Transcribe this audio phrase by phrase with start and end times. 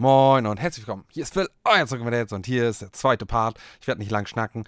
[0.00, 1.06] Moin und herzlich willkommen.
[1.10, 3.58] Hier ist Phil, euer Herz und hier ist der zweite Part.
[3.80, 4.62] Ich werde nicht lang schnacken.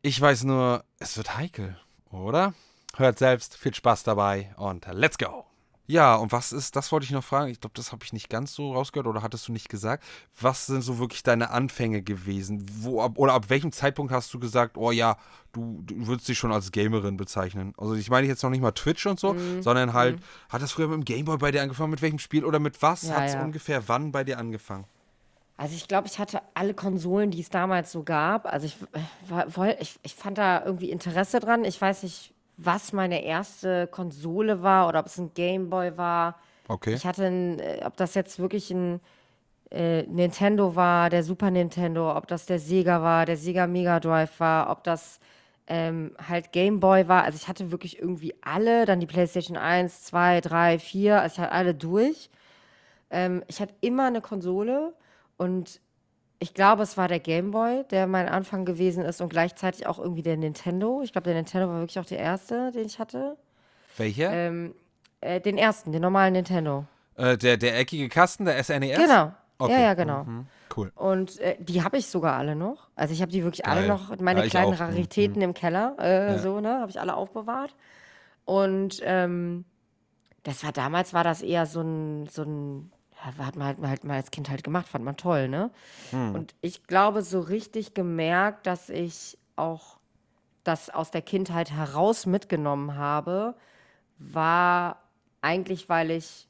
[0.00, 1.78] Ich weiß nur, es wird heikel,
[2.10, 2.54] oder?
[2.96, 5.44] Hört selbst, viel Spaß dabei und let's go!
[5.90, 8.28] Ja, und was ist, das wollte ich noch fragen, ich glaube, das habe ich nicht
[8.28, 10.04] ganz so rausgehört oder hattest du nicht gesagt.
[10.38, 12.62] Was sind so wirklich deine Anfänge gewesen?
[12.82, 15.16] Wo, ab, oder ab welchem Zeitpunkt hast du gesagt, oh ja,
[15.52, 17.72] du, du würdest dich schon als Gamerin bezeichnen?
[17.78, 19.62] Also ich meine jetzt noch nicht mal Twitch und so, Mhm.
[19.62, 20.24] sondern halt, Mhm.
[20.50, 21.90] hat das früher mit dem Gameboy bei dir angefangen?
[21.90, 23.42] Mit welchem Spiel oder mit was Ja, hat es ja.
[23.42, 24.84] ungefähr wann bei dir angefangen?
[25.56, 28.44] Also ich glaube, ich hatte alle Konsolen, die es damals so gab.
[28.46, 31.64] Also ich, äh, war, woll, ich, ich fand da irgendwie Interesse dran.
[31.64, 36.38] Ich weiß nicht, was meine erste Konsole war oder ob es ein Gameboy war.
[36.66, 36.92] Okay.
[36.92, 39.00] Ich hatte, ein, äh, ob das jetzt wirklich ein
[39.70, 44.40] äh, Nintendo war, der Super Nintendo, ob das der Sega war, der Sega Mega Drive
[44.40, 45.20] war, ob das
[45.68, 47.22] ähm, halt Gameboy war.
[47.24, 51.40] Also ich hatte wirklich irgendwie alle, dann die PlayStation 1, 2, 3, 4, also ich
[51.40, 52.28] hatte alle durch.
[53.10, 54.94] Ähm, ich hatte immer eine Konsole
[55.36, 55.80] und
[56.38, 60.22] ich glaube, es war der Gameboy, der mein Anfang gewesen ist und gleichzeitig auch irgendwie
[60.22, 61.02] der Nintendo.
[61.02, 63.36] Ich glaube, der Nintendo war wirklich auch der erste, den ich hatte.
[63.96, 64.32] Welcher?
[64.32, 64.74] Ähm,
[65.20, 66.84] äh, den ersten, den normalen Nintendo.
[67.16, 68.96] Äh, der, der eckige Kasten, der SNES?
[68.96, 69.32] Genau.
[69.58, 69.72] Okay.
[69.72, 70.22] Ja, ja, genau.
[70.24, 70.46] Mhm.
[70.76, 70.92] Cool.
[70.94, 72.88] Und äh, die habe ich sogar alle noch.
[72.94, 73.88] Also ich habe die wirklich alle Geil.
[73.88, 74.80] noch, meine Ja, kleinen auch.
[74.80, 76.38] Raritäten im Keller, äh, Ja.
[76.38, 77.74] so, ne, habe ich alle aufbewahrt.
[78.44, 79.64] Und ähm,
[80.44, 82.92] das war damals, war das eher so ein, so ein,
[83.24, 85.70] ja, hat man halt, halt mal als Kind halt gemacht, fand man toll, ne?
[86.10, 86.34] Hm.
[86.34, 89.98] Und ich glaube, so richtig gemerkt, dass ich auch
[90.64, 93.54] das aus der Kindheit heraus mitgenommen habe,
[94.18, 95.02] war
[95.40, 96.46] eigentlich, weil ich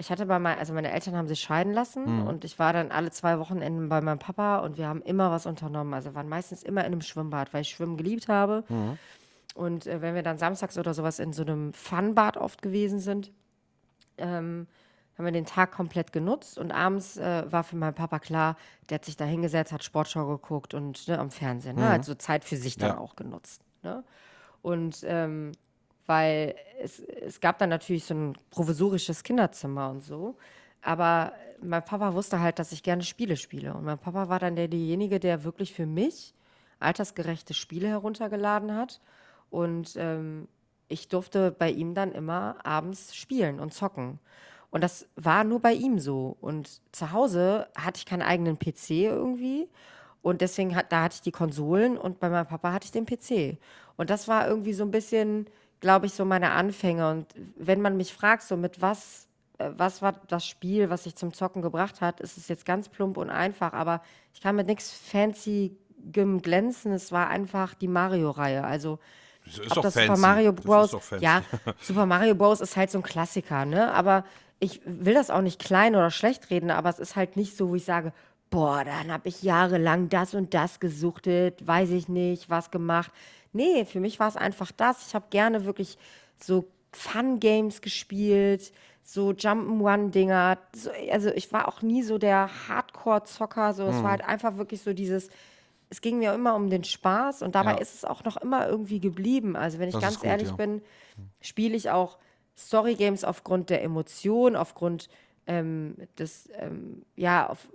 [0.00, 2.26] ich hatte bei meinen, also meine Eltern haben sich scheiden lassen Mhm.
[2.28, 5.44] und ich war dann alle zwei Wochenenden bei meinem Papa und wir haben immer was
[5.44, 5.92] unternommen.
[5.92, 8.62] Also waren meistens immer in einem Schwimmbad, weil ich Schwimmen geliebt habe.
[8.68, 8.96] Mhm.
[9.56, 13.32] Und äh, wenn wir dann samstags oder sowas in so einem Funbad oft gewesen sind,
[14.18, 14.68] ähm,
[15.18, 18.56] haben wir den Tag komplett genutzt und abends äh, war für meinen Papa klar,
[18.88, 21.90] der hat sich da hingesetzt, hat Sportschau geguckt und ne, am Fernsehen, ne, Mhm.
[21.90, 22.98] hat so Zeit für sich dann Ja.
[22.98, 23.62] auch genutzt.
[23.82, 24.04] Ne?
[24.62, 25.52] Und ähm,
[26.06, 30.36] weil es, es gab dann natürlich so ein provisorisches Kinderzimmer und so.
[30.82, 33.74] Aber mein Papa wusste halt, dass ich gerne Spiele spiele.
[33.74, 36.32] Und mein Papa war dann der, derjenige, der wirklich für mich
[36.78, 39.00] altersgerechte Spiele heruntergeladen hat.
[39.50, 40.46] Und ähm,
[40.86, 44.18] ich durfte bei ihm dann immer abends spielen und zocken.
[44.70, 46.36] Und das war nur bei ihm so.
[46.40, 49.68] Und zu Hause hatte ich keinen eigenen PC irgendwie.
[50.20, 53.06] Und deswegen hat, da hatte ich die Konsolen und bei meinem Papa hatte ich den
[53.06, 53.56] PC.
[53.96, 55.46] Und das war irgendwie so ein bisschen,
[55.80, 57.08] glaube ich, so meine Anfänge.
[57.10, 57.26] Und
[57.56, 59.26] wenn man mich fragt, so mit was,
[59.58, 62.88] äh, was war das Spiel, was sich zum Zocken gebracht hat, ist es jetzt ganz
[62.90, 63.72] plump und einfach.
[63.72, 64.02] Aber
[64.34, 65.76] ich kann mit nichts fancy
[66.12, 66.92] glänzen.
[66.92, 68.64] Es war einfach die Mario-Reihe.
[68.64, 68.98] Also
[69.46, 70.08] Das ist ob doch das fancy.
[70.08, 71.10] Super Mario Das ist Bros.
[71.20, 71.42] Ja,
[71.80, 72.60] Super Mario Bros.
[72.60, 73.92] ist halt so ein Klassiker, ne?
[73.94, 74.24] Aber
[74.60, 77.70] ich will das auch nicht klein oder schlecht reden, aber es ist halt nicht so,
[77.70, 78.12] wo ich sage,
[78.50, 83.12] boah, dann habe ich jahrelang das und das gesuchtet, weiß ich nicht, was gemacht.
[83.52, 85.06] Nee, für mich war es einfach das.
[85.08, 85.98] Ich habe gerne wirklich
[86.38, 90.58] so Fun-Games gespielt, so Jump'n'Run-Dinger.
[90.74, 93.74] So, also ich war auch nie so der Hardcore-Zocker.
[93.74, 94.02] So, es Mhm.
[94.02, 95.28] war halt einfach wirklich so dieses,
[95.90, 97.78] es ging mir immer um den Spaß und dabei Ja.
[97.78, 99.56] ist es auch noch immer irgendwie geblieben.
[99.56, 100.56] Also wenn ich Das ganz gut, ehrlich ja.
[100.56, 100.82] bin,
[101.40, 102.18] spiele ich auch
[102.58, 105.08] Story-Games aufgrund der Emotion, aufgrund
[105.46, 107.68] ähm, des, ähm, ja, auf,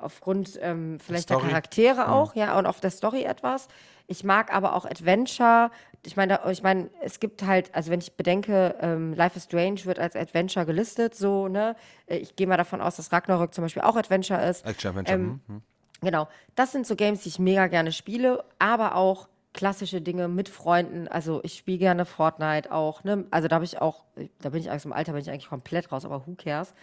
[0.00, 1.48] aufgrund ähm, vielleicht der Story.
[1.48, 3.68] Charaktere auch, ja, und auf der Story etwas.
[4.08, 5.70] Ich mag aber auch Adventure.
[6.04, 9.84] Ich meine, ich meine, es gibt halt, also wenn ich bedenke, ähm, Life is Strange
[9.84, 11.74] wird als Adventure gelistet, so, ne?
[12.06, 14.64] Äh, Ich gehe mal davon aus, dass Ragnarök zum Beispiel auch Adventure ist.
[14.66, 15.16] Action-Adventure.
[15.16, 15.62] Ähm, mhm.
[16.02, 16.28] Genau.
[16.54, 21.08] Das sind so Games, die ich mega gerne spiele, aber auch klassische Dinge mit Freunden.
[21.08, 23.02] Also ich spiele gerne Fortnite auch.
[23.02, 23.24] Ne?
[23.30, 24.04] Also da habe ich auch,
[24.40, 26.74] da bin ich eigentlich im Alter, bin ich eigentlich komplett raus, aber who cares?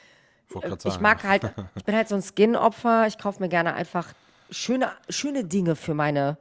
[0.50, 3.08] Wollte grad Ich mag halt, ich bin halt so ein Skin-Opfer.
[3.08, 4.14] Ich kaufe mir gerne einfach
[4.50, 6.38] schöne, schöne Dinge für meine,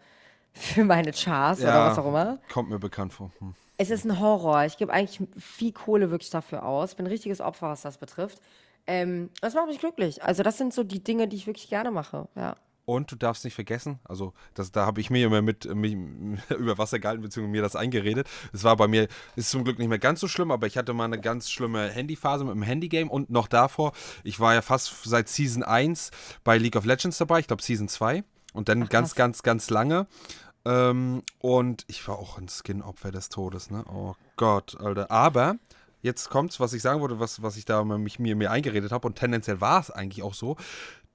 [0.54, 2.38] für meine Chars oder was auch immer.
[2.50, 3.30] Kommt mir bekannt vor.
[3.38, 3.54] Hm.
[3.76, 4.64] Es ist ein Horror.
[4.64, 6.92] Ich gebe eigentlich viel Kohle wirklich dafür aus.
[6.92, 8.40] Ich bin ein richtiges Opfer, was das betrifft.
[8.86, 10.22] Ähm, das macht mich glücklich.
[10.24, 12.26] Also das sind so die Dinge, die ich wirklich gerne mache.
[12.34, 12.56] Ja.
[12.84, 15.94] Und du darfst nicht vergessen, also das, da habe ich mir immer mit mich,
[16.58, 18.28] über Wasser gehalten, beziehungsweise mir das eingeredet.
[18.52, 19.06] Es war bei mir,
[19.36, 21.90] ist zum Glück nicht mehr ganz so schlimm, aber ich hatte mal eine ganz schlimme
[21.90, 23.92] Handyphase mit dem Handygame und noch davor,
[24.24, 26.10] ich war ja fast seit Season 1
[26.42, 29.70] bei League of Legends dabei, ich glaube Season 2 und dann Ach, ganz, ganz, ganz
[29.70, 30.06] lange.
[30.64, 33.84] Ähm, und ich war auch ein Skin-Opfer des Todes, ne?
[33.88, 35.10] Oh Gott, Alter.
[35.10, 35.56] Aber
[36.02, 39.06] jetzt kommt's, was ich sagen wollte, was, was ich da mich, mir, mir eingeredet habe
[39.06, 40.56] und tendenziell war es eigentlich auch so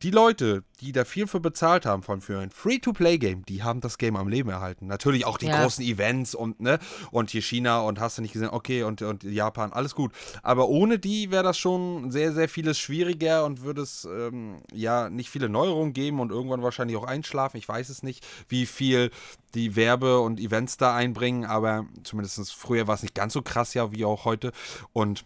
[0.03, 3.97] die Leute, die da viel für bezahlt haben von für ein Free-to-Play-Game, die haben das
[3.97, 4.85] Game am Leben erhalten.
[4.85, 5.59] Natürlich auch die ja.
[5.59, 6.77] großen Events und ne
[7.09, 10.11] und hier China und hast du nicht gesehen, okay und, und Japan, alles gut.
[10.43, 15.09] Aber ohne die wäre das schon sehr sehr vieles schwieriger und würde es ähm, ja
[15.09, 17.57] nicht viele Neuerungen geben und irgendwann wahrscheinlich auch einschlafen.
[17.57, 19.09] Ich weiß es nicht, wie viel
[19.55, 23.73] die Werbe und Events da einbringen, aber zumindest früher war es nicht ganz so krass
[23.73, 24.51] ja wie auch heute
[24.93, 25.25] und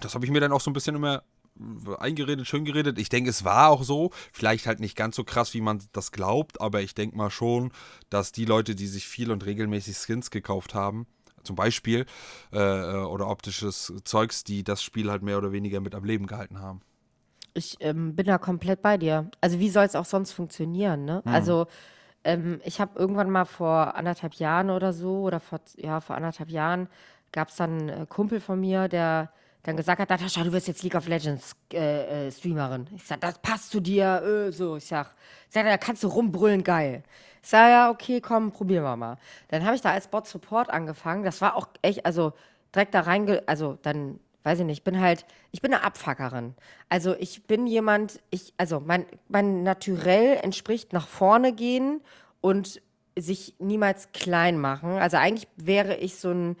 [0.00, 1.22] das habe ich mir dann auch so ein bisschen immer
[1.98, 2.98] eingeredet, schön geredet.
[2.98, 4.10] Ich denke, es war auch so.
[4.32, 7.72] Vielleicht halt nicht ganz so krass, wie man das glaubt, aber ich denke mal schon,
[8.10, 11.06] dass die Leute, die sich viel und regelmäßig Skins gekauft haben,
[11.42, 12.06] zum Beispiel,
[12.52, 16.60] äh, oder optisches Zeugs, die das Spiel halt mehr oder weniger mit am Leben gehalten
[16.60, 16.80] haben.
[17.54, 19.30] Ich ähm, bin da komplett bei dir.
[19.40, 21.22] Also wie soll es auch sonst funktionieren, ne?
[21.24, 21.32] Hm.
[21.32, 21.66] Also
[22.24, 26.50] ähm, ich habe irgendwann mal vor anderthalb Jahren oder so, oder vor, ja, vor anderthalb
[26.50, 26.88] Jahren,
[27.30, 29.30] gab es dann einen Kumpel von mir, der
[29.64, 32.86] dann gesagt hat, Natascha, du wirst jetzt League of Legends äh, äh, Streamerin.
[32.94, 34.76] Ich sag, das passt zu dir, äh, so.
[34.76, 35.10] Ich sag,
[35.48, 37.02] sag, da kannst du rumbrüllen, geil.
[37.42, 39.16] Ich sag, ja, okay, komm, probieren wir mal.
[39.48, 41.24] Dann habe ich da als Bot Support angefangen.
[41.24, 42.34] Das war auch echt, also
[42.74, 46.54] direkt da reinge, also dann, weiß ich nicht, ich bin halt, ich bin eine Abfuckerin.
[46.90, 52.02] Also ich bin jemand, ich, also mein, mein Naturell entspricht nach vorne gehen
[52.42, 52.82] und
[53.16, 54.90] sich niemals klein machen.
[54.90, 56.56] Also eigentlich wäre ich so ein,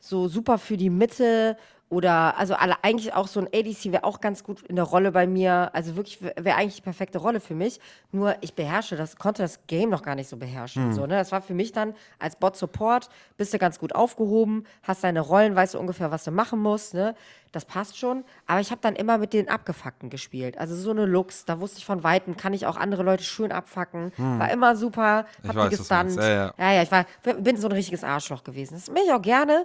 [0.00, 1.56] so super für die Mitte
[1.90, 5.10] oder, also alle, eigentlich auch so ein ADC wäre auch ganz gut in der Rolle
[5.10, 5.70] bei mir.
[5.72, 7.80] Also wirklich wäre eigentlich die perfekte Rolle für mich.
[8.12, 10.88] Nur ich beherrsche das, konnte das Game noch gar nicht so beherrschen.
[10.88, 10.92] Mhm.
[10.92, 11.16] So, ne?
[11.16, 13.08] Das war für mich dann als Bot-Support,
[13.38, 16.92] bist du ganz gut aufgehoben, hast deine Rollen, weißt du ungefähr, was du machen musst.
[16.92, 17.14] Ne?
[17.52, 18.24] Das passt schon.
[18.46, 20.58] Aber ich habe dann immer mit den Abgefuckten gespielt.
[20.58, 23.50] Also so eine Lux, da wusste ich von Weitem, kann ich auch andere Leute schön
[23.50, 24.12] abfacken.
[24.18, 24.38] Mhm.
[24.38, 26.16] War immer super, hab ich die gestunt.
[26.16, 26.54] Ja, ja.
[26.58, 27.06] ja, ja, ich war,
[27.40, 28.74] bin so ein richtiges Arschloch gewesen.
[28.74, 29.64] Das bin ich auch gerne.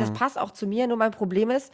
[0.00, 0.14] Das mhm.
[0.14, 1.72] passt auch zu mir, nur mein Problem ist,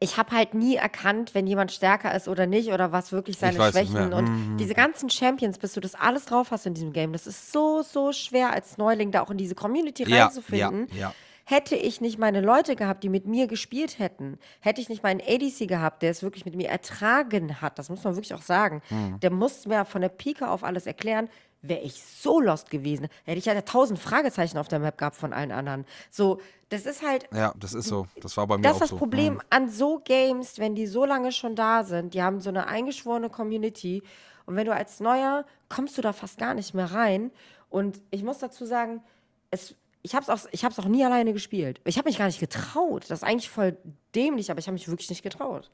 [0.00, 3.60] ich habe halt nie erkannt, wenn jemand stärker ist oder nicht oder was wirklich seine
[3.70, 4.56] Schwächen und mhm.
[4.56, 7.82] diese ganzen Champions, bis du das alles drauf hast in diesem Game, das ist so,
[7.82, 10.88] so schwer als Neuling da auch in diese Community ja, reinzufinden.
[10.92, 11.14] Ja, ja.
[11.50, 15.22] Hätte ich nicht meine Leute gehabt, die mit mir gespielt hätten, hätte ich nicht meinen
[15.22, 18.82] ADC gehabt, der es wirklich mit mir ertragen hat, das muss man wirklich auch sagen,
[18.90, 19.18] mhm.
[19.20, 21.30] der muss mir von der Pike auf alles erklären,
[21.62, 23.08] wäre ich so lost gewesen.
[23.24, 25.86] Hätte ich ja tausend Fragezeichen auf der Map gehabt von allen anderen.
[26.10, 27.26] So, das ist halt.
[27.32, 28.06] Ja, das ist so.
[28.20, 28.80] Das war bei mir das auch so.
[28.80, 29.40] Das ist das Problem mhm.
[29.48, 32.12] an so Games, wenn die so lange schon da sind.
[32.12, 34.02] Die haben so eine eingeschworene Community.
[34.44, 37.30] Und wenn du als Neuer kommst du da fast gar nicht mehr rein.
[37.70, 39.02] Und ich muss dazu sagen,
[39.50, 39.74] es,
[40.08, 41.80] ich habe es auch, auch nie alleine gespielt.
[41.84, 43.04] Ich habe mich gar nicht getraut.
[43.08, 43.76] Das ist eigentlich voll
[44.14, 45.70] dämlich, aber ich habe mich wirklich nicht getraut.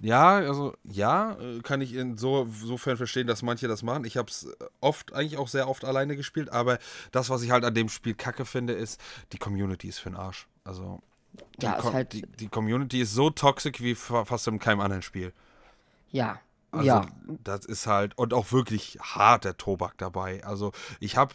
[0.00, 4.04] Ja, also ja, äh, kann ich insofern verstehen, dass manche das machen.
[4.04, 4.48] Ich habe es
[4.80, 6.78] oft, eigentlich auch sehr oft alleine gespielt, aber
[7.10, 9.00] das, was ich halt an dem Spiel kacke finde, ist,
[9.32, 10.46] die Community ist für den Arsch.
[10.64, 11.00] Also
[11.60, 15.02] die, ja, Com halt die, die, Community ist so toxisch wie fast in keinem anderen
[15.02, 15.32] Spiel.
[16.10, 16.40] Ja.
[16.70, 17.06] Also ja.
[17.42, 20.44] das ist halt, und auch wirklich harter Tobak dabei.
[20.44, 21.34] Also ich habe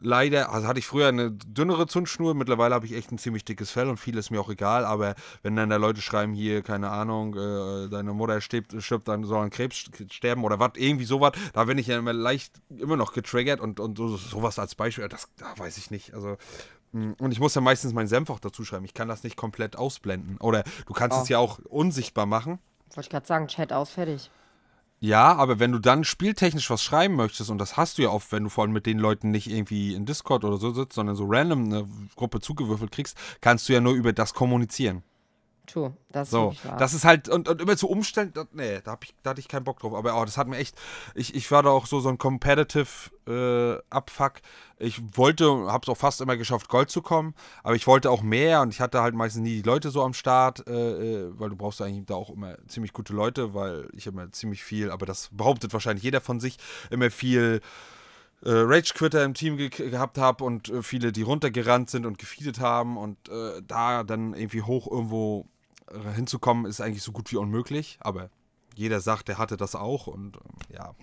[0.00, 3.70] leider, also hatte ich früher eine dünnere Zündschnur, mittlerweile habe ich echt ein ziemlich dickes
[3.70, 6.90] Fell und viel ist mir auch egal, aber wenn dann da Leute schreiben, hier, keine
[6.90, 11.32] Ahnung, äh, deine Mutter stirbt, stirbt, dann soll ein Krebs sterben oder was, irgendwie sowas,
[11.52, 15.08] da bin ich ja immer leicht immer noch getriggert und, und so, sowas als Beispiel,
[15.08, 16.36] das da weiß ich nicht, also
[16.92, 18.84] hm, und ich muss ja meistens meinen Senf auch dazu schreiben.
[18.84, 20.38] Ich kann das nicht komplett ausblenden.
[20.38, 21.22] Oder du kannst oh.
[21.22, 22.58] es ja auch unsichtbar machen.
[22.90, 24.30] Wollte ich gerade sagen, Chat aus, fertig.
[24.98, 28.32] Ja, aber wenn du dann spieltechnisch was schreiben möchtest, und das hast du ja oft,
[28.32, 31.16] wenn du vor allem mit den Leuten nicht irgendwie in Discord oder so sitzt, sondern
[31.16, 35.02] so random eine Gruppe zugewürfelt kriegst, kannst du ja nur über das kommunizieren.
[35.66, 36.60] True, das so, ist.
[36.78, 39.48] Das ist halt, und, und immer zu umstellen, das, nee, da, ich, da hatte ich
[39.48, 39.94] keinen Bock drauf.
[39.94, 40.76] Aber oh, das hat mir echt,
[41.14, 42.86] ich, ich war da auch so, so ein Competitive
[43.26, 44.34] äh, Abfuck.
[44.78, 48.60] Ich wollte, hab's auch fast immer geschafft, Gold zu kommen, aber ich wollte auch mehr
[48.60, 51.56] und ich hatte halt meistens nie die Leute so am Start, äh, äh weil du
[51.56, 55.30] brauchst eigentlich da auch immer ziemlich gute Leute, weil ich immer ziemlich viel, aber das
[55.32, 56.58] behauptet wahrscheinlich jeder von sich,
[56.90, 57.60] immer viel
[58.42, 62.60] äh, Rage-Quitter im Team ge gehabt habe und äh, viele, die runtergerannt sind und gefeedet
[62.60, 65.46] haben und äh, da dann irgendwie hoch irgendwo
[66.14, 67.98] hinzukommen, ist eigentlich so gut wie unmöglich.
[68.00, 68.30] Aber
[68.74, 70.94] jeder sagt, der hatte das auch und ähm, ja,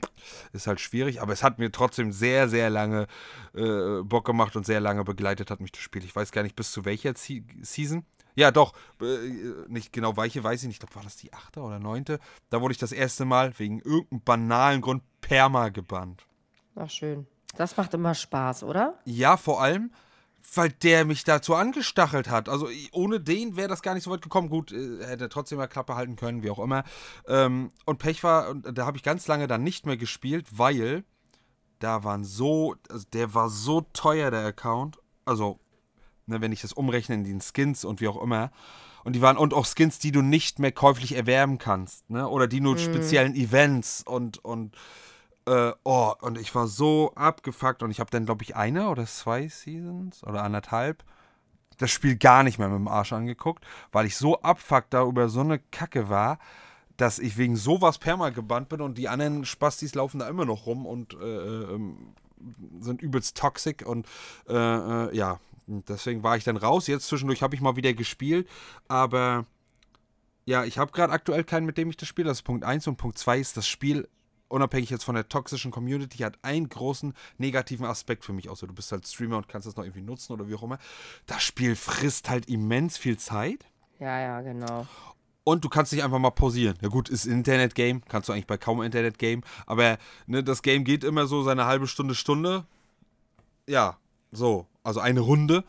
[0.54, 1.22] ist halt schwierig.
[1.22, 3.08] Aber es hat mir trotzdem sehr, sehr lange
[3.56, 6.04] äh, Bock gemacht und sehr lange begleitet hat mich das Spiel.
[6.04, 8.06] Ich weiß gar nicht, bis zu welcher Se Season.
[8.36, 9.16] Ja, doch, äh,
[9.68, 10.76] nicht genau welche, weiß ich nicht.
[10.76, 12.20] Ich glaube, war das die achte oder neunte.
[12.50, 16.26] Da wurde ich das erste Mal wegen irgendeinem banalen Grund perma gebannt.
[16.76, 17.28] Ach, schön.
[17.56, 19.00] Das macht immer Spaß, oder?
[19.06, 19.92] Ja, vor allem,
[20.56, 22.50] weil der mich dazu angestachelt hat.
[22.50, 24.50] Also ohne den wäre das gar nicht so weit gekommen.
[24.50, 26.84] Gut, äh, hätte er trotzdem mal Klappe halten können, wie auch immer.
[27.28, 31.04] Ähm, und Pech war, und da habe ich ganz lange dann nicht mehr gespielt, weil
[31.80, 35.00] da waren so, also der war so teuer, der Account.
[35.26, 35.60] Also,
[36.26, 38.52] ne, wenn ich das umrechne in den Skins und wie auch immer.
[39.04, 42.28] Und die waren, und auch Skins, die du nicht mehr käuflich erwerben kannst, ne?
[42.28, 42.80] Oder die nur mhm.
[42.80, 44.78] speziellen Events und, und
[45.46, 49.06] äh, oh, und ich war so abgefuckt und ich habe dann, glaube ich, eine oder
[49.06, 51.04] zwei Seasons oder anderthalb
[51.78, 55.30] das Spiel gar nicht mehr mit dem Arsch angeguckt, weil ich so abfuckt da über
[55.30, 56.40] so eine Kacke war,
[56.98, 60.66] dass ich wegen sowas perma gebannt bin und die anderen Spastis laufen da immer noch
[60.66, 61.80] rum und äh, äh,
[62.80, 64.08] sind übelst toxic und
[64.48, 66.88] äh, äh, ja, deswegen war ich dann raus.
[66.88, 68.48] Jetzt zwischendurch habe ich mal wieder gespielt,
[68.88, 69.46] aber
[70.46, 72.28] ja, ich habe gerade aktuell keinen, mit dem ich das spiele.
[72.28, 74.08] Das ist Punkt 1 und Punkt 2 ist, das Spiel
[74.54, 78.74] unabhängig jetzt von der toxischen Community, hat einen großen negativen Aspekt für mich, außer du
[78.74, 80.78] bist halt Streamer und kannst das noch irgendwie nutzen oder wie auch immer.
[81.26, 83.66] Das Spiel frisst halt immens viel Zeit.
[84.00, 84.88] Ja, ja, genau.
[85.44, 86.78] Und du kannst dich einfach mal pausieren.
[86.82, 91.04] Ja gut, ist Internet-Game, kannst du eigentlich bei kaum Internet-Game, aber ne, das Game geht
[91.04, 92.66] immer so seine halbe Stunde, Stunde.
[93.68, 93.98] Ja,
[94.32, 95.64] so, also eine Runde.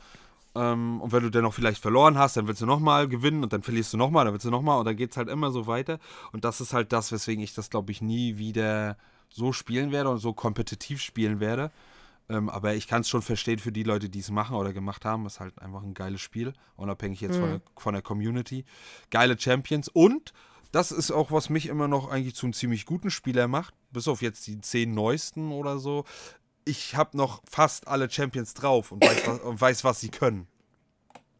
[0.54, 3.52] Ähm, und wenn du dann noch vielleicht verloren hast, dann willst du nochmal gewinnen und
[3.52, 5.66] dann verlierst du nochmal, dann willst du nochmal und dann geht es halt immer so
[5.66, 5.99] weiter.
[6.32, 8.96] Und das ist halt das, weswegen ich das, glaube ich, nie wieder
[9.28, 11.70] so spielen werde und so kompetitiv spielen werde.
[12.28, 15.04] Ähm, aber ich kann es schon verstehen für die Leute, die es machen oder gemacht
[15.04, 15.26] haben.
[15.26, 17.40] Ist halt einfach ein geiles Spiel, unabhängig jetzt mhm.
[17.40, 18.64] von, der, von der Community.
[19.11, 20.32] Geile Champions und
[20.75, 24.08] das ist auch, was mich immer noch eigentlich zu einem ziemlich guten Spieler macht, bis
[24.08, 26.04] auf jetzt die zehn neuesten oder so,
[26.64, 30.47] ich habe noch fast alle Champions drauf und weiß, was, und weiß, was sie können.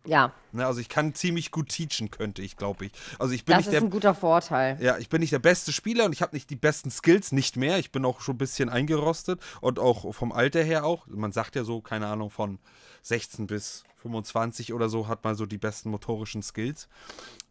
[0.07, 0.33] Ja.
[0.53, 2.93] Ne, also ich kann ziemlich gut teachen, könnte ich, glaube ich.
[3.19, 4.77] Also ich bin das ist der, ein guter Vorteil.
[4.81, 7.57] Ja, ich bin nicht der beste Spieler und ich habe nicht die besten Skills, nicht
[7.57, 7.79] mehr.
[7.79, 11.07] Ich bin auch schon ein bisschen eingerostet und auch vom Alter her auch.
[11.07, 12.59] Man sagt ja so, keine Ahnung, von
[13.03, 16.89] 16 bis 25 oder so hat man so die besten motorischen Skills.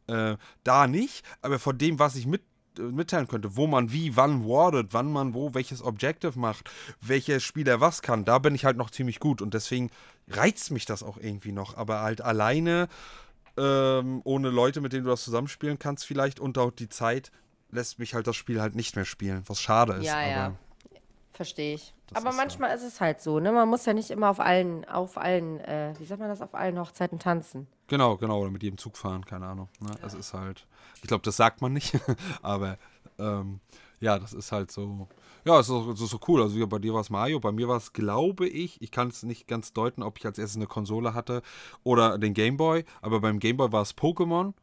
[0.06, 2.44] Äh, da nicht, aber von dem, was ich mit
[2.80, 6.70] mitteilen könnte, wo man wie, wann wardet, wann man wo welches Objective macht,
[7.02, 9.90] welcher Spieler was kann, da bin ich halt noch ziemlich gut und deswegen
[10.28, 11.78] reizt mich das auch irgendwie noch.
[11.78, 12.88] Aber halt alleine,
[13.58, 17.32] ähm, ohne Leute, mit denen du das zusammenspielen kannst, vielleicht und auch die Zeit,
[17.72, 20.06] lässt mich halt das Spiel halt nicht mehr spielen, was schade ist.
[20.06, 20.56] Ja, ja.
[21.34, 21.94] Verstehe ich.
[22.14, 22.86] Aber manchmal so.
[22.86, 23.52] ist es halt so, ne?
[23.52, 26.54] Man muss ja nicht immer auf allen, auf allen, äh, wie sagt man das, auf
[26.56, 27.68] allen Hochzeiten tanzen.
[27.88, 29.70] Genau, genau, oder mit jedem Zug fahren, keine Ahnung.
[29.80, 29.92] Ne?
[30.04, 30.66] Es ist halt,
[31.02, 32.00] ich glaube, das sagt man nicht,
[32.42, 32.78] aber
[33.20, 33.60] ähm,
[34.00, 35.08] ja, das ist halt so.
[35.46, 36.42] Ja, es ist, ist, so cool.
[36.42, 39.24] Also bei dir war es Mario, bei mir war es, glaube ich, ich kann es
[39.24, 41.42] nicht ganz deuten, ob ich als erstes eine Konsole hatte
[41.84, 44.54] oder den Gameboy, aber beim Gameboy war es Pokémon,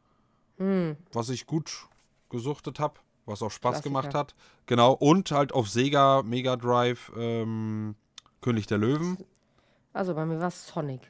[0.56, 0.96] hm.
[1.12, 1.86] was ich gut
[2.30, 2.94] gesuchtet habe,
[3.30, 3.88] was auch Spaß Klassiker.
[3.88, 4.34] gemacht hat.
[4.66, 7.94] Genau, und halt auf Sega, Mega Drive, ähm,
[8.40, 9.18] König der Löwen.
[9.92, 11.00] Also bei mir war es Sonic.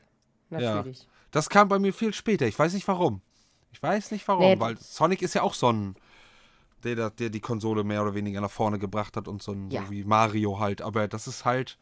[0.51, 1.03] Natürlich.
[1.03, 1.09] Ja.
[1.31, 2.47] Das kam bei mir viel später.
[2.47, 3.21] Ich weiß nicht warum.
[3.73, 5.95] Ich weiß nicht warum, nee, weil Sonic ist ja auch so ein,
[6.83, 9.85] der, der die Konsole mehr oder weniger nach vorne gebracht hat und so, ein, ja.
[9.85, 10.83] so wie Mario halt.
[10.83, 11.79] Aber das ist halt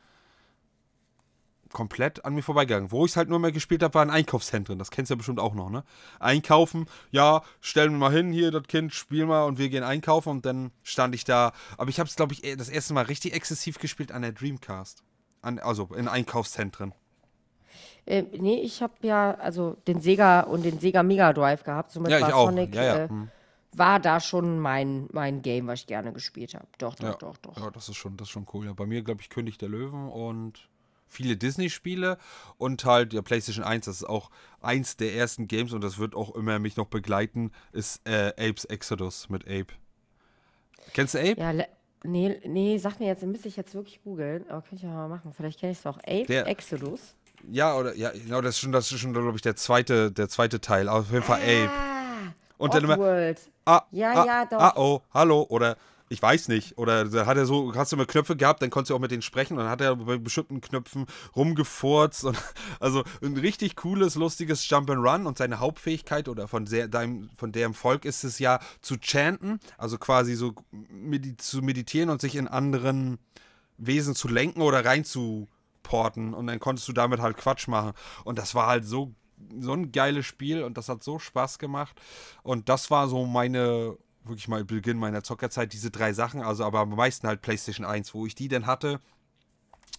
[1.72, 2.90] komplett an mir vorbeigegangen.
[2.90, 4.78] Wo ich es halt nur mehr gespielt habe, waren Einkaufszentren.
[4.78, 5.84] Das kennst du ja bestimmt auch noch, ne?
[6.18, 10.30] Einkaufen, ja, stellen wir mal hin, hier das Kind, spiel mal und wir gehen einkaufen
[10.30, 11.52] und dann stand ich da.
[11.76, 15.02] Aber ich habe es, glaube ich, das erste Mal richtig exzessiv gespielt an der Dreamcast.
[15.40, 16.94] An, also in Einkaufszentren.
[18.08, 21.92] Äh, nee, ich habe ja also den Sega und den Sega Mega Drive gehabt.
[21.92, 22.46] Somit ja, ich war auch.
[22.46, 22.96] Sonic ja, ja.
[23.04, 23.30] Äh, hm.
[23.72, 26.66] war da schon mein, mein Game, was ich gerne gespielt habe.
[26.78, 27.14] Doch, doch, ja.
[27.16, 27.56] doch, doch.
[27.58, 28.64] Ja, das ist schon, das ist schon cool.
[28.64, 30.67] Ja, bei mir, glaube ich, König der Löwen und
[31.08, 32.18] viele Disney-Spiele
[32.56, 36.14] und halt ja, PlayStation 1, das ist auch eins der ersten Games und das wird
[36.14, 39.74] auch immer mich noch begleiten, ist äh, Apes Exodus mit Ape.
[40.92, 41.40] Kennst du Ape?
[41.40, 41.52] Ja,
[42.04, 45.08] nee, nee, sag mir jetzt, müsste ich jetzt wirklich googeln, aber kann ich ja mal
[45.08, 45.32] machen.
[45.32, 45.98] Vielleicht kenne ich es auch.
[45.98, 47.14] Ape der, Exodus.
[47.50, 50.28] Ja, oder ja, genau, das ist schon, das ist schon, glaube ich, der zweite, der
[50.28, 50.88] zweite Teil.
[50.88, 52.34] Auf jeden Fall ah, Ape.
[52.58, 53.34] Und dann immer.
[53.64, 54.58] Ah, ja, ah, ja, doch.
[54.58, 55.46] Ah, oh, hallo.
[55.48, 55.76] Oder
[56.08, 56.78] ich weiß nicht.
[56.78, 59.10] Oder da hat er so, hast du immer Knöpfe gehabt, dann konntest du auch mit
[59.10, 62.24] denen sprechen und dann hat er bei bestimmten Knöpfen rumgefurzt.
[62.24, 62.38] Und,
[62.80, 67.74] also ein richtig cooles, lustiges Jump'n'Run und seine Hauptfähigkeit oder von, sehr, deinem, von deren
[67.74, 72.48] Volk ist es ja zu chanten, also quasi so medi zu meditieren und sich in
[72.48, 73.18] anderen
[73.76, 75.48] Wesen zu lenken oder rein zu
[75.82, 77.92] porten und dann konntest du damit halt Quatsch machen.
[78.24, 79.14] Und das war halt so,
[79.58, 82.00] so ein geiles Spiel und das hat so Spaß gemacht.
[82.42, 83.96] Und das war so meine,
[84.28, 88.14] wirklich mal Beginn meiner Zockerzeit, diese drei Sachen, also aber am meisten halt PlayStation 1,
[88.14, 89.00] wo ich die denn hatte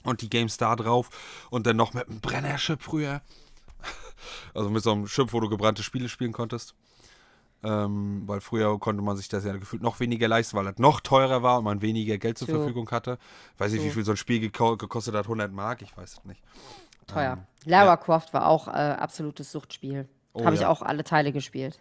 [0.03, 1.09] und die GameStar drauf
[1.49, 3.21] und dann noch mit einem Brennerchip früher.
[4.53, 6.75] Also mit so einem Chip, wo du gebrannte Spiele spielen konntest.
[7.63, 10.99] Ähm, weil früher konnte man sich das ja gefühlt noch weniger leisten, weil das noch
[10.99, 12.57] teurer war und man weniger Geld zur True.
[12.57, 13.17] Verfügung hatte.
[13.53, 13.95] Ich weiß nicht, wie True.
[13.95, 16.41] viel so ein Spiel gekostet hat, 100 Mark, ich weiß es nicht.
[17.07, 17.33] Teuer.
[17.33, 17.97] Ähm, Lara ja.
[17.97, 20.07] Croft war auch äh, absolutes Suchtspiel.
[20.33, 20.69] Oh, habe ich ja.
[20.69, 21.79] auch alle Teile gespielt.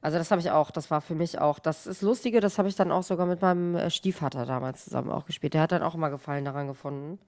[0.00, 2.68] Also das habe ich auch, das war für mich auch, das ist Lustige, das habe
[2.68, 5.54] ich dann auch sogar mit meinem äh, Stiefvater damals zusammen auch gespielt.
[5.54, 7.18] Der hat dann auch immer Gefallen daran gefunden.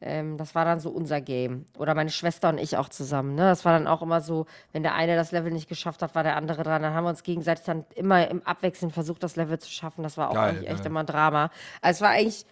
[0.00, 1.64] Ähm, das war dann so unser Game.
[1.78, 3.34] Oder meine Schwester und ich auch zusammen.
[3.34, 3.42] Ne?
[3.42, 6.22] Das war dann auch immer so, wenn der eine das Level nicht geschafft hat, war
[6.22, 6.82] der andere dran.
[6.82, 10.02] Dann haben wir uns gegenseitig dann immer im Abwechseln versucht, das Level zu schaffen.
[10.02, 11.50] Das war auch Geil, eigentlich echt immer ein Drama.
[11.80, 12.44] Also es war eigentlich,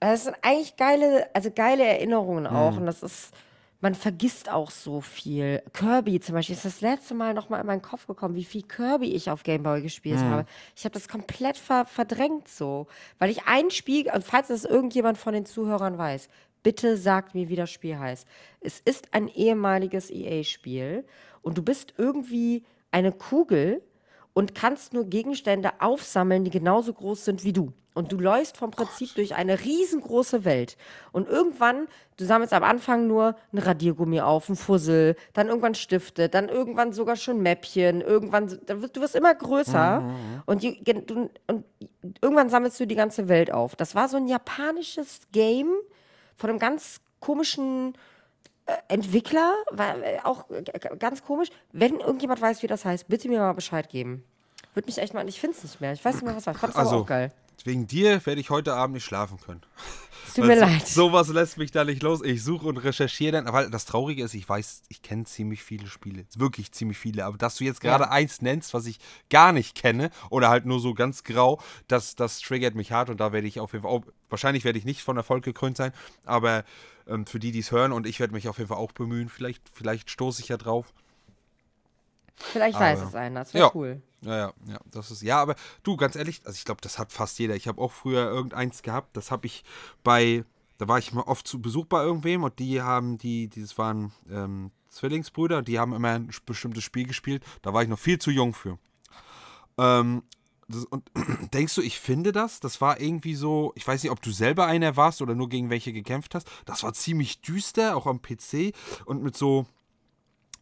[0.00, 2.72] das sind eigentlich geile, also geile Erinnerungen auch.
[2.72, 2.78] Mhm.
[2.78, 3.34] Und das ist,
[3.80, 5.62] man vergisst auch so viel.
[5.72, 9.12] Kirby zum Beispiel ist das letzte Mal nochmal in meinen Kopf gekommen, wie viel Kirby
[9.12, 10.30] ich auf Game Boy gespielt Mhm.
[10.30, 10.46] habe.
[10.74, 12.86] Ich habe das komplett ver verdrängt so.
[13.18, 16.28] Weil ich ein Spiel, und falls das irgendjemand von den Zuhörern weiß,
[16.62, 18.26] bitte sagt mir, wie das Spiel heißt.
[18.60, 21.04] Es ist ein ehemaliges EA-Spiel
[21.42, 23.82] und du bist irgendwie eine Kugel
[24.36, 27.72] und kannst nur Gegenstände aufsammeln, die genauso groß sind wie du.
[27.94, 30.76] Und du läufst vom Prinzip durch eine riesengroße Welt.
[31.10, 31.88] Und irgendwann,
[32.18, 36.92] du sammelst am Anfang nur ein Radiergummi auf, ein Fussel, dann irgendwann Stifte, dann irgendwann
[36.92, 40.04] sogar schon Mäppchen, irgendwann, du wirst immer größer
[40.44, 41.64] und, die, du, und
[42.20, 43.74] irgendwann sammelst du die ganze Welt auf.
[43.74, 45.72] Das war so ein japanisches Game
[46.36, 47.94] von einem ganz komischen
[48.88, 50.62] Entwickler, war äh, auch äh,
[50.98, 51.48] ganz komisch.
[51.72, 54.24] Wenn irgendjemand weiß, wie das heißt, bitte mir mal Bescheid geben.
[54.74, 55.92] Würde mich echt mal, ich finde es nicht mehr.
[55.92, 56.54] Ich weiß nicht mehr, was war.
[56.54, 57.32] Ich fand es Also, aber auch geil.
[57.64, 59.62] Wegen dir werde ich heute Abend nicht schlafen können.
[60.26, 60.86] Es tut mir so- leid.
[60.86, 62.20] Sowas lässt mich da nicht los.
[62.22, 63.46] Ich suche und recherchiere dann.
[63.46, 66.26] Aber das Traurige ist, ich weiß, ich kenne ziemlich viele Spiele.
[66.36, 67.24] Wirklich ziemlich viele.
[67.24, 68.10] Aber dass du jetzt gerade Ja.
[68.10, 68.98] eins nennst, was ich
[69.30, 73.18] gar nicht kenne oder halt nur so ganz grau, das, das triggert mich hart und
[73.20, 75.92] da werde ich auf jeden Fall auch, wahrscheinlich werde ich nicht von Erfolg gekrönt sein,
[76.24, 76.64] aber
[77.08, 79.28] ähm, für die, die es hören und ich werde mich auf jeden Fall auch bemühen.
[79.28, 80.92] Vielleicht, vielleicht stoße ich ja drauf.
[82.36, 83.40] Vielleicht weiß aber- es einer.
[83.40, 83.70] Das wäre Ja.
[83.74, 84.02] cool.
[84.22, 87.12] Ja, ja, ja, das ist, ja, aber du, ganz ehrlich, also ich glaube, das hat
[87.12, 87.54] fast jeder.
[87.54, 89.62] Ich habe auch früher irgendeins gehabt, das habe ich
[90.02, 90.44] bei,
[90.78, 93.78] da war ich mal oft zu Besuch bei irgendwem und die haben, die, die das
[93.78, 98.18] waren ähm, Zwillingsbrüder, die haben immer ein bestimmtes Spiel gespielt, da war ich noch viel
[98.18, 98.78] zu jung für.
[99.78, 100.22] Ähm,
[100.68, 101.08] das, und
[101.54, 102.58] denkst du, ich finde das?
[102.60, 105.70] Das war irgendwie so, ich weiß nicht, ob du selber einer warst oder nur gegen
[105.70, 106.48] welche gekämpft hast.
[106.64, 108.72] Das war ziemlich düster, auch am PC
[109.04, 109.66] und mit so,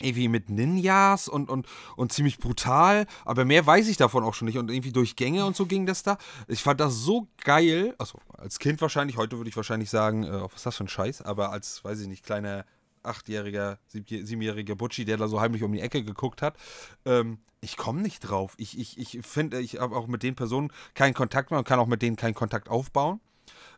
[0.00, 4.46] irgendwie mit Ninjas und, und, und ziemlich brutal, aber mehr weiß ich davon auch schon
[4.46, 6.18] nicht und irgendwie durch Gänge und so ging das da.
[6.48, 10.42] Ich fand das so geil, also als Kind wahrscheinlich, heute würde ich wahrscheinlich sagen, äh,
[10.42, 12.64] was ist das für ein Scheiß, aber als, weiß ich nicht, kleiner
[13.02, 16.57] achtjähriger, siebenjähriger Butchi, der da so heimlich um die Ecke geguckt hat,
[17.04, 18.54] ähm, ich komme nicht drauf.
[18.59, 21.78] Ich, ich, ich finde, ich habe auch mit den Personen keinen Kontakt mehr und kann
[21.78, 23.20] auch mit denen keinen Kontakt aufbauen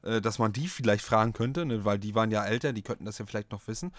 [0.07, 3.05] äh, dass man die vielleicht fragen könnte, ne, weil die waren ja älter, die könnten
[3.05, 3.93] das ja vielleicht noch wissen.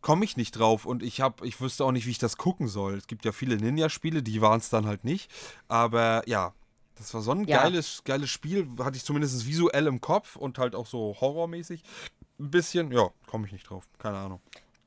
[0.00, 2.68] Komme ich nicht drauf und ich habe, ich wüsste auch nicht, wie ich das gucken
[2.68, 2.94] soll.
[2.94, 5.30] Es gibt ja viele Ninja-Spiele, die waren es dann halt nicht.
[5.68, 6.52] Aber ja,
[6.96, 7.62] das war so ein Ja.
[7.62, 11.82] geiles, geiles Spiel, hatte ich zumindest visuell im Kopf und halt auch so horrormäßig.
[12.40, 13.88] Ein bisschen, ja, komme ich nicht drauf.
[13.98, 14.40] Keine Ahnung.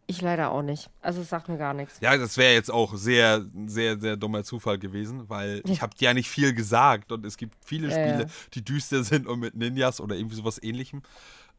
[0.08, 0.90] Ich leider auch nicht.
[1.02, 2.00] Also es sagt mir gar nichts.
[2.02, 6.14] Ja, das wäre jetzt auch sehr, sehr, sehr dummer Zufall gewesen, weil ich habe ja
[6.14, 10.16] nicht viel gesagt und es gibt viele Spiele, die düster sind und mit Ninjas oder
[10.16, 11.02] irgendwie sowas ähnlichem.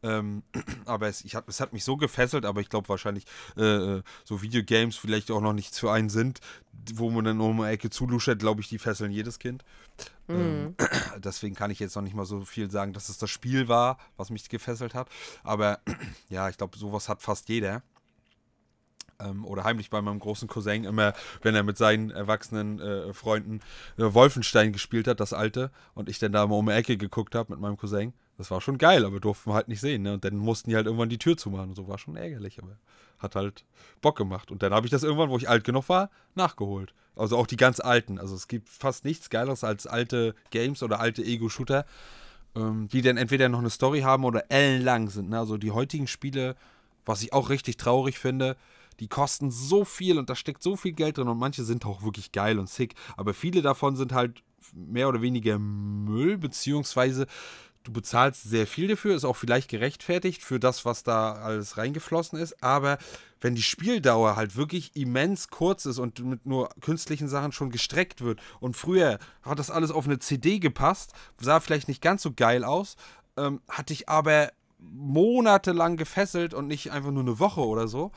[0.03, 0.43] Ähm,
[0.85, 3.25] aber es, ich hab, es hat mich so gefesselt, aber ich glaube wahrscheinlich
[3.57, 3.63] äh,
[3.97, 6.39] äh, so Videogames vielleicht auch noch nichts für einen sind,
[6.93, 9.63] wo man dann um die Ecke zuluschert, glaube ich, die fesseln jedes Kind.
[10.29, 10.75] Ähm,
[11.17, 13.97] deswegen kann ich jetzt noch nicht mal so viel sagen, dass es das Spiel war,
[14.17, 15.07] was mich gefesselt hat.
[15.43, 15.79] Aber
[16.29, 17.81] ja, ich glaube, sowas hat fast jeder
[19.23, 23.61] ähm, oder heimlich bei meinem großen Cousin immer, wenn er mit seinen erwachsenen äh, Freunden
[23.97, 27.35] äh, Wolfenstein gespielt hat, das alte, und ich dann da mal um die Ecke geguckt
[27.35, 28.13] habe mit meinem Cousin.
[28.37, 30.01] Das war schon geil, aber durften wir halt nicht sehen.
[30.01, 30.13] Ne?
[30.13, 31.69] Und dann mussten die halt irgendwann die Tür zumachen.
[31.69, 32.77] Und so war schon ärgerlich, aber
[33.19, 33.63] hat halt
[34.01, 34.51] Bock gemacht.
[34.51, 36.93] Und dann habe ich das irgendwann, wo ich alt genug war, nachgeholt.
[37.15, 38.19] Also auch die ganz alten.
[38.19, 41.85] Also es gibt fast nichts Geileres als alte Games oder alte Ego-Shooter,
[42.55, 45.29] ähm, die dann entweder noch eine Story haben oder ellenlang sind.
[45.29, 45.37] Ne?
[45.37, 46.55] Also die heutigen Spiele,
[47.05, 48.57] was ich auch richtig traurig finde,
[48.99, 52.03] die kosten so viel und da steckt so viel Geld drin und manche sind auch
[52.03, 52.95] wirklich geil und sick.
[53.17, 57.27] Aber viele davon sind halt mehr oder weniger Müll, beziehungsweise
[57.83, 62.39] du bezahlst sehr viel dafür, ist auch vielleicht gerechtfertigt für das, was da alles reingeflossen
[62.39, 62.63] ist.
[62.63, 62.97] Aber
[63.41, 68.21] wenn die Spieldauer halt wirklich immens kurz ist und mit nur künstlichen Sachen schon gestreckt
[68.21, 72.31] wird und früher hat das alles auf eine CD gepasst, sah vielleicht nicht ganz so
[72.33, 72.95] geil aus,
[73.35, 78.11] ähm, hatte ich aber monatelang gefesselt und nicht einfach nur eine Woche oder so.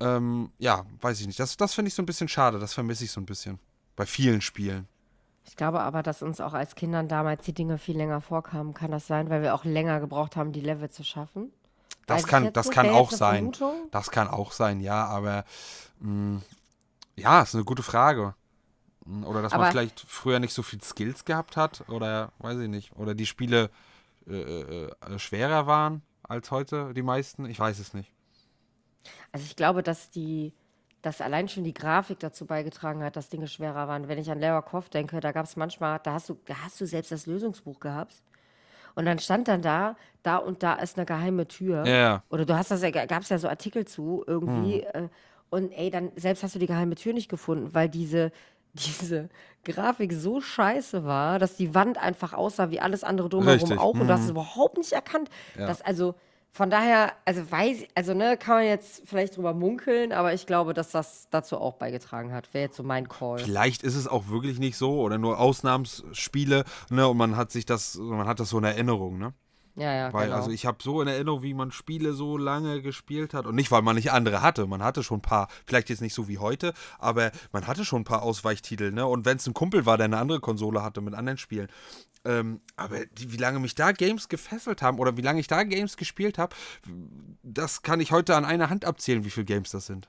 [0.00, 1.40] Ähm, ja, weiß ich nicht.
[1.40, 2.58] Das, das finde ich so ein bisschen schade.
[2.58, 3.58] Das vermisse ich so ein bisschen.
[3.96, 4.86] Bei vielen Spielen.
[5.44, 8.74] Ich glaube aber, dass uns auch als Kindern damals die Dinge viel länger vorkamen.
[8.74, 11.50] Kann das sein, weil wir auch länger gebraucht haben, die Level zu schaffen?
[12.06, 13.52] Das ich kann, das nicht, kann auch sein.
[13.52, 13.88] Vermutung.
[13.90, 15.44] Das kann auch sein, ja, aber
[16.00, 16.40] mh,
[17.16, 18.34] ja, ist eine gute Frage.
[19.24, 22.68] Oder dass Aber- man vielleicht früher nicht so viel Skills gehabt hat oder weiß ich
[22.68, 22.94] nicht.
[22.96, 23.70] Oder die Spiele
[24.28, 27.46] äh, äh, äh, schwerer waren als heute, die meisten.
[27.46, 28.12] Ich weiß es nicht.
[29.32, 30.52] Also ich glaube, dass die,
[31.02, 34.08] dass allein schon die Grafik dazu beigetragen hat, dass Dinge schwerer waren.
[34.08, 36.80] Wenn ich an Lara Croft denke, da gab es manchmal, da hast du, da hast
[36.80, 38.22] du selbst das Lösungsbuch gehabt.
[38.94, 41.86] Und dann stand dann da, da und da ist eine geheime Tür.
[41.86, 42.22] Ja, ja.
[42.30, 44.86] Oder du hast das, ja- gab es ja so Artikel zu irgendwie.
[44.92, 45.04] Hm.
[45.04, 45.08] Äh,
[45.50, 48.32] und ey, dann selbst hast du die geheime Tür nicht gefunden, weil diese,
[48.74, 49.28] diese
[49.64, 53.94] Grafik so scheiße war, dass die Wand einfach aussah wie alles andere drumherum Richtig, auch.
[53.94, 55.30] Und du hast es überhaupt nicht erkannt.
[55.56, 56.14] Das, also
[56.58, 60.74] von daher, also weiß, also ne, kann man jetzt vielleicht drüber munkeln, aber ich glaube,
[60.74, 62.52] dass das dazu auch beigetragen hat.
[62.52, 63.38] Wäre jetzt so mein Call.
[63.38, 67.06] Vielleicht ist es auch wirklich nicht so oder nur Ausnahmsspiele, ne?
[67.06, 69.34] Und man hat sich das, man hat das so in Erinnerung, ne?
[69.76, 70.38] Ja, ja, Weil, genau.
[70.38, 73.46] also ich habe so in Erinnerung, wie man Spiele so lange gespielt hat.
[73.46, 74.66] Und nicht, weil man nicht andere hatte.
[74.66, 78.00] Man hatte schon ein paar, vielleicht jetzt nicht so wie heute, aber man hatte schon
[78.00, 79.06] ein paar Ausweichtitel, ne?
[79.06, 81.68] Und wenn es ein Kumpel war, der eine andere Konsole hatte mit anderen Spielen.
[82.24, 85.62] Ähm, aber die, wie lange mich da Games gefesselt haben oder wie lange ich da
[85.62, 86.54] Games gespielt habe,
[87.42, 90.08] das kann ich heute an einer Hand abzählen, wie viele Games das sind.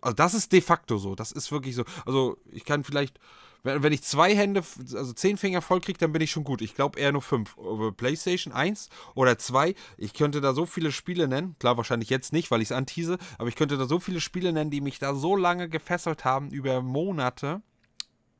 [0.00, 1.14] Also das ist de facto so.
[1.14, 1.84] Das ist wirklich so.
[2.06, 3.18] Also ich kann vielleicht,
[3.64, 4.62] wenn, ich zwei Hände,
[4.94, 6.62] also zehn Finger voll kriege, dann bin ich schon gut.
[6.62, 7.56] Ich glaube eher nur fünf.
[7.96, 11.56] PlayStation 1 oder 2, ich könnte da so viele Spiele nennen.
[11.58, 14.52] Klar, wahrscheinlich jetzt nicht, weil ich es antease, aber ich könnte da so viele Spiele
[14.52, 17.62] nennen, die mich da so lange gefesselt haben, über Monate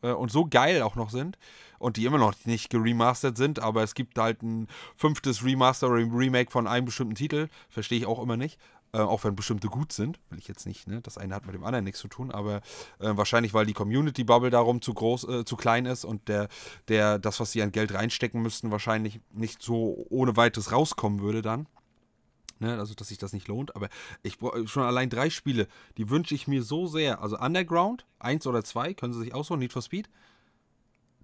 [0.03, 1.39] äh, und so geil auch noch sind
[1.79, 5.97] und die immer noch nicht geremastert sind, aber es gibt halt ein fünftes Remaster oder
[5.97, 8.59] Remake von einem bestimmten Titel, verstehe ich auch immer nicht.
[8.95, 11.01] Äh, auch wenn bestimmte gut sind, will ich jetzt nicht, ne?
[11.01, 12.57] Das eine hat mit dem anderen nichts zu tun, aber
[12.99, 16.49] äh, wahrscheinlich, weil die Community-Bubble darum zu groß, äh, zu klein ist und der,
[16.89, 21.41] der, das, was sie an Geld reinstecken müssten, wahrscheinlich nicht so ohne weiteres rauskommen würde
[21.41, 21.67] dann.
[22.63, 23.75] Ne, also, dass sich das nicht lohnt.
[23.75, 23.89] Aber
[24.23, 27.21] ich schon allein drei Spiele, die wünsche ich mir so sehr.
[27.21, 30.09] Also Underground, eins oder zwei, können Sie sich aussuchen, Need for Speed.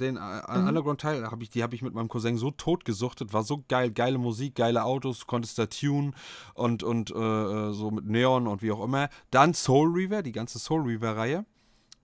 [0.00, 3.44] Den äh, Underground-Teil, hab ich, die habe ich mit meinem Cousin so tot gesuchtet, war
[3.44, 6.16] so geil, geile Musik, geile Autos, konntest da tunen
[6.54, 9.08] und, und äh, äh, so mit Neon und wie auch immer.
[9.30, 11.44] Dann Soul Reaver, die ganze Soul Reaver-Reihe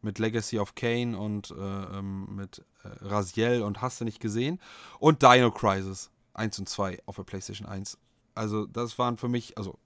[0.01, 4.61] mit Legacy of Kane und äh, ähm, mit äh, Raziel und hast du nicht gesehen.
[5.01, 7.99] Und Dino Crisis 1 und 2 auf der PlayStation 1.
[8.35, 9.79] Also, das waren für mich, also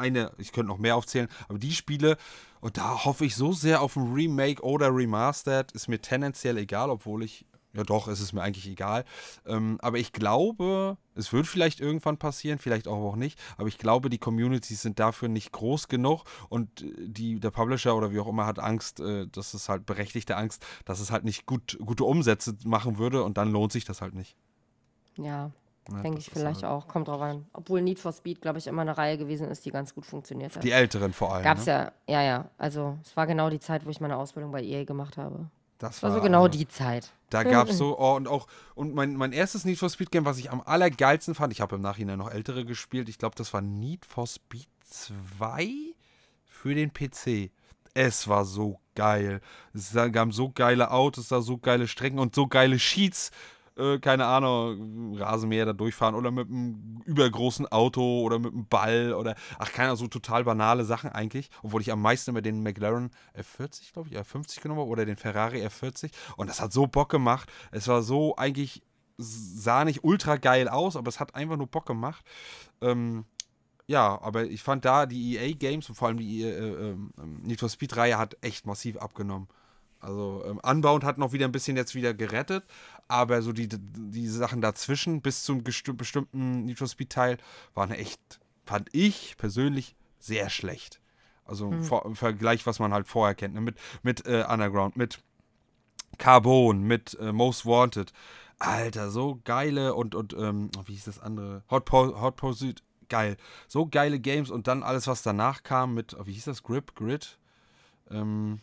[0.00, 2.16] eine, ich könnte noch mehr aufzählen, aber die Spiele,
[2.60, 6.90] und da hoffe ich so sehr auf ein Remake oder Remastered, ist mir tendenziell egal,
[6.90, 9.04] obwohl ich, ja doch, es ist mir eigentlich egal.
[9.46, 13.78] Ähm, aber ich glaube, es wird vielleicht irgendwann passieren, vielleicht auch, auch nicht, aber ich
[13.78, 18.28] glaube, die Communities sind dafür nicht groß genug und die, der Publisher oder wie auch
[18.28, 22.04] immer hat Angst, äh, das ist halt berechtigte Angst, dass es halt nicht gut, gute
[22.04, 24.36] Umsätze machen würde und dann lohnt sich das halt nicht.
[25.16, 25.50] ja,
[25.90, 26.88] Ne, denke ich vielleicht halt- auch.
[26.88, 27.46] Kommt drauf an.
[27.52, 30.54] Obwohl Need for Speed, glaube ich, immer eine Reihe gewesen ist, die ganz gut funktioniert
[30.56, 30.62] hat.
[30.62, 31.44] Die Älteren vor allem.
[31.44, 31.92] Gab's ne?
[32.06, 32.50] ja, ja, ja.
[32.58, 35.50] Also es war genau die Zeit, wo ich meine Ausbildung bei EA gemacht habe.
[35.78, 37.10] Das Das war so genau also- die Zeit.
[37.30, 40.24] Da gab es so, oh, und auch, und mein, mein erstes Need for Speed Game,
[40.24, 43.52] was ich am allergeilsten fand, ich habe im Nachhinein noch ältere gespielt, ich glaube, das
[43.54, 45.94] war Need for Speed 2
[46.44, 47.50] für den PC.
[47.94, 49.40] Es war so geil.
[49.74, 53.30] Es gab so geile Autos, da so geile Strecken und so geile Sheets.
[53.80, 59.14] Äh, keine Ahnung, Rasenmäher da durchfahren oder mit einem übergroßen Auto oder mit einem Ball
[59.14, 61.50] oder, ach, keine Ahnung, so total banale Sachen eigentlich.
[61.62, 65.16] Obwohl ich am meisten immer den McLaren F40, glaube ich, F50 genommen habe oder den
[65.16, 66.10] Ferrari F40.
[66.36, 67.50] Und das hat so Bock gemacht.
[67.70, 68.82] Es war so eigentlich,
[69.16, 72.24] sah nicht ultra geil aus, aber es hat einfach nur Bock gemacht.
[72.82, 73.24] Ähm,
[73.86, 77.12] ja, aber ich fand da die EA-Games und vor allem die äh, äh, ähm,
[77.42, 79.48] Need for Speed-Reihe hat echt massiv abgenommen.
[80.00, 82.64] Also ähm, Unbound hat noch wieder ein bisschen jetzt wieder gerettet,
[83.10, 87.38] aber so die, die Sachen dazwischen bis zum bestimmten Need for Speed-Teil
[87.74, 88.20] waren echt,
[88.64, 91.00] fand ich persönlich sehr schlecht.
[91.44, 93.60] Also im Vor- im Vergleich, was man halt vorher kennt, ne?
[93.60, 95.18] mit, mit äh, Underground, mit
[96.18, 98.12] Carbon, mit äh, Most Wanted.
[98.58, 101.62] Alter, so geile und, und ähm, wie hieß das andere?
[101.70, 103.36] Hot, po Hot Pursuit, geil.
[103.68, 106.62] So geile Games und dann alles, was danach kam mit, oh, wie hieß das?
[106.62, 107.38] Grip, Grid?
[108.10, 108.60] Ähm,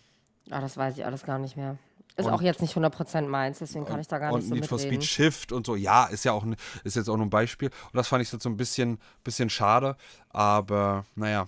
[0.49, 1.77] Ah, das weiß ich alles gar nicht mehr.
[2.17, 4.55] Ist Und- auch jetzt nicht 100% meins, deswegen kann ich da gar und nicht so
[4.55, 5.01] Need for mitreden.
[5.01, 5.75] Speed Shift und so.
[5.75, 6.43] Ja, ist ja auch
[6.83, 7.69] ist jetzt auch nur ein Beispiel.
[7.69, 9.95] Und das fand ich jetzt so ein bisschen, bisschen schade.
[10.29, 11.47] Aber naja,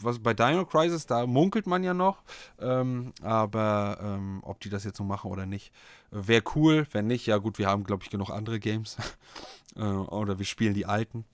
[0.00, 2.22] was bei Dino Crisis, da munkelt man ja noch.
[2.58, 5.72] Ähm, aber ähm, ob die das jetzt so machen oder nicht,
[6.10, 6.86] wäre cool.
[6.92, 8.96] Wenn nicht, ja gut, wir haben, glaube ich, genug andere Games.
[9.76, 11.26] äh, oder wir spielen die alten.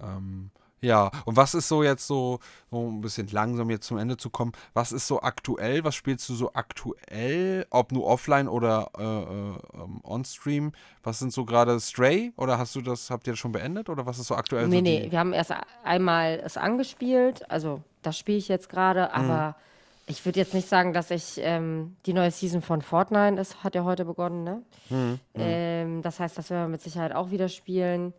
[0.00, 2.38] Ähm, ja, und was ist so jetzt so,
[2.70, 6.28] so ein bisschen langsam jetzt zum Ende zu kommen, was ist so aktuell, was spielst
[6.28, 11.80] du so aktuell, ob nur offline oder äh, äh, ähm, on-stream, was sind so gerade
[11.80, 14.68] Stray oder hast du das, habt ihr das schon beendet oder was ist so aktuell
[14.68, 15.52] nee, so nee, wir haben erst
[15.84, 18.74] einmal es angespielt, also das spiele ich jetzt Mhm.
[18.74, 19.56] gerade, aber
[20.08, 23.74] Ich würde jetzt nicht sagen, dass ich ähm, die neue Season von Fortnite ist, hat
[23.74, 24.62] ja heute begonnen, ne?
[24.88, 28.12] Hm, Ähm, das heißt, das werden wir mit Sicherheit auch wieder spielen.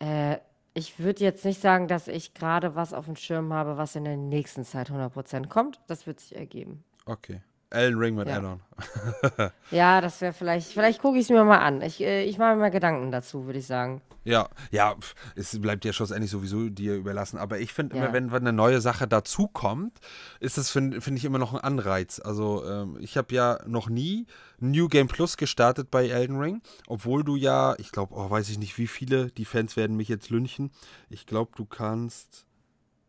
[0.00, 0.38] Äh,
[0.74, 4.04] ich würde jetzt nicht sagen, dass ich gerade was auf dem Schirm habe, was in
[4.04, 5.80] der nächsten Zeit 100% kommt.
[5.86, 6.84] Das wird sich ergeben.
[7.06, 7.40] Okay.
[7.70, 8.36] Elden Ring mit Ja.
[8.38, 8.60] Addon.
[9.70, 11.80] Ja, das wäre vielleicht, vielleicht gucke ich es mir mal an.
[11.82, 14.00] Ich, äh, ich mache mir mal Gedanken dazu, würde ich sagen.
[14.24, 14.96] Ja, ja,
[15.36, 17.38] es bleibt ja schlussendlich sowieso dir überlassen.
[17.38, 18.02] Aber ich finde Ja.
[18.04, 19.98] immer, wenn, wenn eine neue Sache dazukommt,
[20.40, 22.20] ist das, finde find ich, immer noch ein Anreiz.
[22.22, 24.26] Also, ähm, ich habe ja noch nie
[24.58, 28.58] New Game Plus gestartet bei Elden Ring, obwohl du ja, ich glaube, oh, weiß ich
[28.58, 30.70] nicht, wie viele, die Fans werden mich jetzt lynchen.
[31.08, 32.44] Ich glaube, du kannst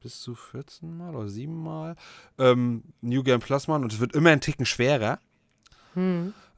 [0.01, 1.95] bis zu 14 Mal oder 7 Mal
[2.37, 5.19] ähm, New Game Plus machen und es wird immer ein Ticken schwerer.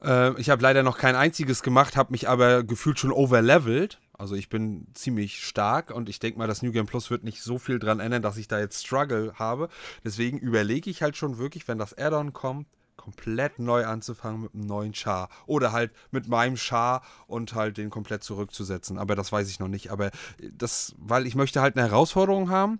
[0.02, 4.00] Äh, ich habe leider noch kein einziges gemacht, habe mich aber gefühlt schon overlevelt.
[4.16, 7.42] Also ich bin ziemlich stark und ich denke mal, das New Game Plus wird nicht
[7.42, 9.68] so viel dran ändern, dass ich da jetzt Struggle habe.
[10.04, 14.66] Deswegen überlege ich halt schon wirklich, wenn das Add-on kommt, komplett neu anzufangen mit einem
[14.66, 15.28] neuen Char.
[15.46, 18.98] Oder halt mit meinem Char und halt den komplett zurückzusetzen.
[18.98, 19.90] Aber das weiß ich noch nicht.
[19.90, 22.78] Aber das, weil ich möchte halt eine Herausforderung haben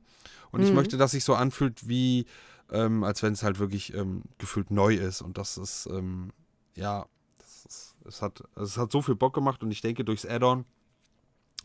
[0.55, 2.27] und ich möchte, dass sich so anfühlt, wie
[2.71, 5.23] ähm, als wenn es halt wirklich ähm, gefühlt neu ist.
[5.23, 6.33] Und das ist, ähm,
[6.75, 7.07] ja,
[7.39, 10.65] das ist, es, hat, es hat so viel Bock gemacht und ich denke, durchs Add-on,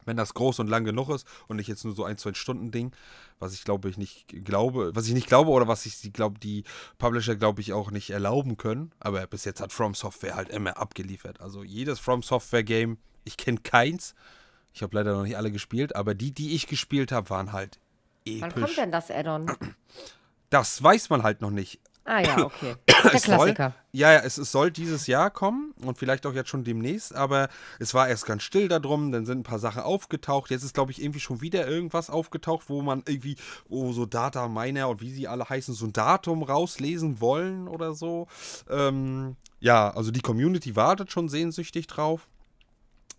[0.05, 2.71] wenn das groß und lang genug ist und nicht jetzt nur so ein, zwei Stunden
[2.71, 2.95] Ding,
[3.37, 6.39] was ich glaube ich nicht glaube, was ich nicht glaube oder was ich die glaube,
[6.39, 6.63] die
[6.97, 8.91] Publisher glaube ich auch nicht erlauben können.
[8.99, 11.41] Aber bis jetzt hat From Software halt immer abgeliefert.
[11.41, 14.15] Also jedes From Software Game, ich kenne keins.
[14.73, 17.79] Ich habe leider noch nicht alle gespielt, aber die, die ich gespielt habe, waren halt
[18.39, 18.63] Wann episch.
[18.63, 19.51] kommt denn das Add-on?
[20.49, 21.79] Das weiß man halt noch nicht.
[22.05, 22.75] Ah ja, okay.
[22.87, 23.75] Der Es soll, Klassiker.
[23.91, 27.49] ja, ja, es, es soll dieses Jahr kommen und vielleicht auch jetzt schon demnächst, aber
[27.77, 30.49] es war erst ganz still darum, dann sind ein paar Sachen aufgetaucht.
[30.49, 33.35] Jetzt ist, glaube ich, irgendwie schon wieder irgendwas aufgetaucht, wo man irgendwie,
[33.67, 37.93] wo so Data Miner und wie sie alle heißen, so ein Datum rauslesen wollen oder
[37.93, 38.27] so.
[38.69, 42.27] Ähm, ja, also die Community wartet schon sehnsüchtig drauf.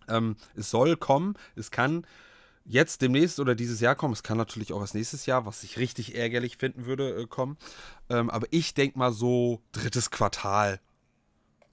[0.09, 2.05] Ähm, es soll kommen, es kann
[2.65, 4.13] jetzt demnächst oder dieses Jahr kommen.
[4.13, 7.57] Es kann natürlich auch erst nächstes Jahr, was ich richtig ärgerlich finden würde, äh, kommen.
[8.09, 10.79] Ähm, aber ich denke mal so drittes Quartal.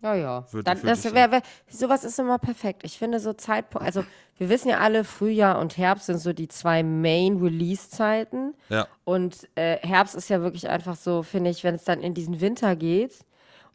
[0.01, 0.47] Ja, ja.
[0.53, 2.83] Würde- Dann, würde das wär, wär, sowas ist immer perfekt.
[2.85, 4.05] Ich finde so Zeitpunkt, also
[4.37, 8.55] wir wissen ja alle, Frühjahr und Herbst sind so die zwei Main-Release-Zeiten.
[8.69, 8.87] Ja.
[9.05, 12.41] Und äh, Herbst ist ja wirklich einfach so, finde ich, wenn es dann in diesen
[12.41, 13.25] Winter geht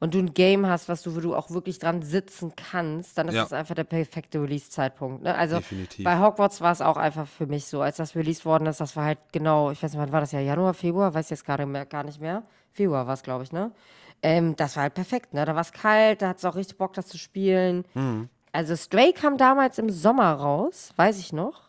[0.04, 3.30] und du ein Game hast, was du, wo du auch wirklich dran sitzen kannst, dann
[3.30, 3.44] ist Ja.
[3.44, 5.24] das einfach der perfekte Release-Zeitpunkt.
[5.24, 5.34] Ne?
[5.34, 6.04] Also Definitiv.
[6.04, 8.98] bei Hogwarts war es auch einfach für mich so, als das released worden ist, das
[8.98, 11.66] war halt genau, ich weiß nicht, wann war das ja, Januar, Februar, weiß jetzt gerade
[11.66, 12.44] mehr, gar nicht mehr.
[12.74, 13.72] Februar war es, glaube ich, ne?
[14.22, 15.46] Ähm, das war halt perfekt, ne?
[15.46, 17.86] Da war es kalt, da hat es auch richtig Bock, das zu spielen.
[18.52, 21.62] Also Stray kam damals im Sommer raus, weiß ich noch.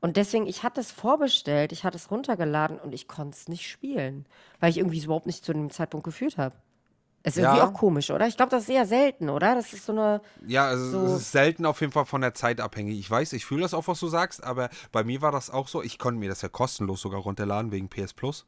[0.00, 3.68] Und deswegen, ich hatte es vorbestellt, ich hatte es runtergeladen und ich konnte es nicht
[3.68, 4.26] spielen,
[4.60, 6.54] weil ich irgendwie es überhaupt nicht zu dem Zeitpunkt gefühlt habe.
[7.24, 7.68] Ist irgendwie Ja.
[7.68, 8.26] auch komisch, oder?
[8.26, 9.54] Ich glaube, das ist eher selten, oder?
[9.54, 10.20] Das ist so eine.
[10.46, 11.14] Ja, also So.
[11.14, 12.98] es ist selten auf jeden Fall von der Zeit abhängig.
[12.98, 15.68] Ich weiß, ich fühle das auch, was du sagst, aber bei mir war das auch
[15.68, 15.82] so.
[15.82, 18.44] Ich konnte mir das ja kostenlos sogar runterladen wegen PS Plus.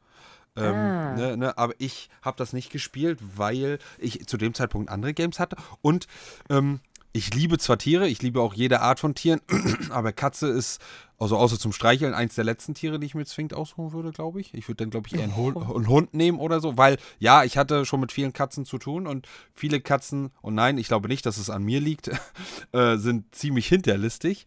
[0.56, 1.14] Ähm, Ah.
[1.14, 5.38] ne, ne, aber ich habe das nicht gespielt, weil ich zu dem Zeitpunkt andere Games
[5.40, 5.56] hatte.
[5.82, 6.06] Und
[6.48, 6.80] ähm,
[7.16, 9.40] ich liebe zwar Tiere, ich liebe auch jede Art von Tieren,
[9.90, 10.81] aber Katze ist,
[11.16, 14.40] also außer zum Streicheln, eins der letzten Tiere, die ich mir zwingend aussuchen würde, glaube
[14.40, 14.53] ich.
[14.53, 17.44] Ich würde dann, glaube ich, eher einen, Hund, einen Hund nehmen oder so, weil ja,
[17.44, 21.07] ich hatte schon mit vielen Katzen zu tun und viele Katzen, und nein, ich glaube
[21.07, 22.11] nicht, dass es an mir liegt,
[22.72, 24.46] äh, sind ziemlich hinterlistig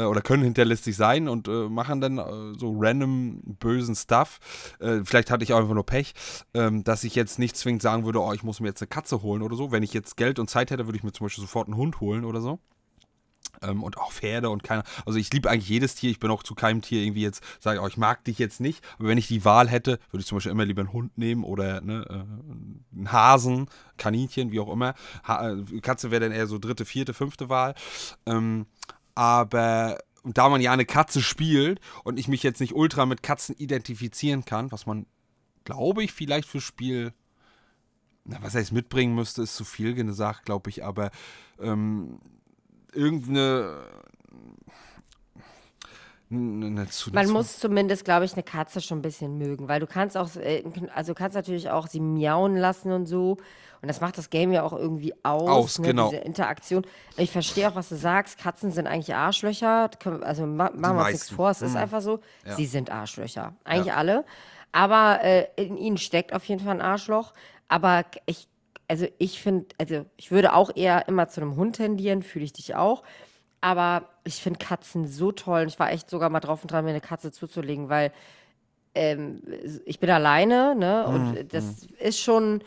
[0.00, 4.38] äh, oder können hinterlistig sein und äh, machen dann äh, so random bösen Stuff.
[4.78, 6.14] Äh, vielleicht hatte ich auch einfach nur Pech,
[6.54, 9.22] ähm, dass ich jetzt nicht zwingend sagen würde, oh, ich muss mir jetzt eine Katze
[9.22, 9.72] holen oder so.
[9.72, 12.00] Wenn ich jetzt Geld und Zeit hätte, würde ich mir zum Beispiel sofort einen Hund
[12.00, 12.58] holen oder so.
[13.62, 14.84] Ähm, und auch Pferde und keine.
[15.04, 16.10] Also ich liebe eigentlich jedes Tier.
[16.10, 18.82] Ich bin auch zu keinem Tier irgendwie jetzt, sage oh, ich mag dich jetzt nicht.
[18.98, 21.44] Aber wenn ich die Wahl hätte, würde ich zum Beispiel immer lieber einen Hund nehmen
[21.44, 24.94] oder ne, äh, einen Hasen, Kaninchen, wie auch immer.
[25.24, 27.74] Ha äh, Katze wäre dann eher so dritte, vierte, fünfte Wahl.
[28.26, 28.66] Ähm,
[29.20, 33.54] aber da man ja eine Katze spielt und ich mich jetzt nicht ultra mit Katzen
[33.58, 35.04] identifizieren kann, was man,
[35.64, 37.12] glaube ich, vielleicht fürs Spiel,
[38.24, 41.10] na, was heißt mitbringen müsste, ist zu viel gesagt, glaube ich, aber
[41.60, 42.18] ähm,
[42.94, 43.84] irgendeine.
[46.30, 49.80] Ne, ne, zu- Man muss zumindest, glaube ich, eine Katze schon ein bisschen mögen, weil
[49.80, 50.62] du kannst auch, äh,
[50.94, 53.36] also kannst natürlich auch sie miauen lassen und so.
[53.82, 56.10] Und das macht das Game ja auch irgendwie aus, Aus, ne, genau.
[56.10, 56.84] diese Interaktion.
[57.16, 58.38] Ich verstehe auch, was du sagst.
[58.38, 59.88] Katzen sind eigentlich Arschlöcher.
[60.22, 61.76] Also ma machen wir uns nichts vor, es ist Mhm.
[61.78, 62.20] einfach so.
[62.44, 62.54] Ja.
[62.56, 63.54] Sie sind Arschlöcher.
[63.64, 64.24] Eigentlich alle.
[64.72, 67.32] Aber äh, in ihnen steckt auf jeden Fall ein Arschloch.
[67.68, 68.48] Aber ich,
[68.86, 72.52] also ich finde, also ich würde auch eher immer zu einem Hund tendieren, fühle ich
[72.52, 73.02] dich auch.
[73.62, 75.64] Aber ich finde Katzen so toll.
[75.68, 78.12] Ich war echt sogar mal drauf und dran, mir eine Katze zuzulegen, weil
[78.94, 79.42] ähm,
[79.84, 81.04] ich bin alleine, ne?
[81.08, 82.62] Mhm, Und das ist schon,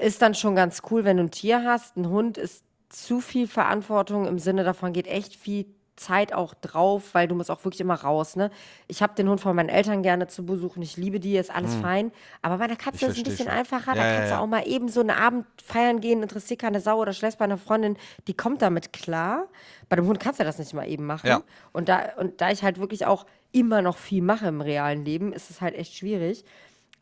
[0.00, 1.96] ist dann schon ganz cool, wenn du ein Tier hast.
[1.96, 7.10] Ein Hund ist zu viel Verantwortung im Sinne davon geht echt viel Zeit auch drauf,
[7.12, 8.50] weil du musst auch wirklich immer raus, ne?
[8.88, 10.82] Ich habe den Hund von meinen Eltern gerne zu besuchen.
[10.82, 12.12] Ich liebe die, ist alles fein.
[12.40, 13.54] Aber bei der Katze ist es ein bisschen schon.
[13.54, 13.94] einfacher.
[13.94, 14.40] Ja, da ja, kannst du ja.
[14.40, 17.58] auch mal eben so einen Abend feiern gehen, interessiert keine Sau oder schläfst bei einer
[17.58, 19.48] Freundin, die kommt damit klar.
[19.88, 21.26] Bei dem Hund kannst du das nicht mal eben machen.
[21.26, 21.42] Ja.
[21.72, 25.32] Und da, und da ich halt wirklich auch immer noch viel mache im realen Leben,
[25.32, 26.44] ist es halt echt schwierig.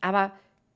[0.01, 0.31] Aber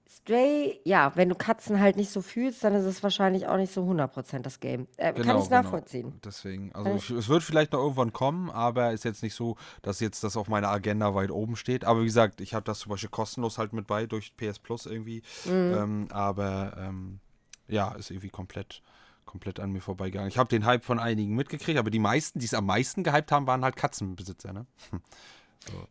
[0.07, 3.73] Stray, ja, wenn du Katzen halt nicht so fühlst, dann ist es wahrscheinlich auch nicht
[3.73, 4.87] so 100% das Game.
[4.97, 6.09] Äh, kann Genau, ich nachvollziehen.
[6.09, 6.19] Genau.
[6.23, 9.99] Deswegen, also ich, es wird vielleicht noch irgendwann kommen, aber ist jetzt nicht so, dass
[9.99, 11.85] jetzt das auf meiner Agenda weit oben steht.
[11.85, 14.85] Aber wie gesagt, ich habe das zum Beispiel kostenlos halt mit bei durch PS Plus
[14.85, 15.23] irgendwie.
[15.45, 15.51] Mhm.
[15.51, 17.19] Ähm, aber ähm,
[17.67, 18.83] ja, ist irgendwie komplett
[19.25, 20.29] komplett an mir vorbeigegangen.
[20.29, 23.31] Ich habe den Hype von einigen mitgekriegt, aber die meisten, die es am meisten gehypt
[23.31, 24.67] haben, waren halt Katzenbesitzer, ne?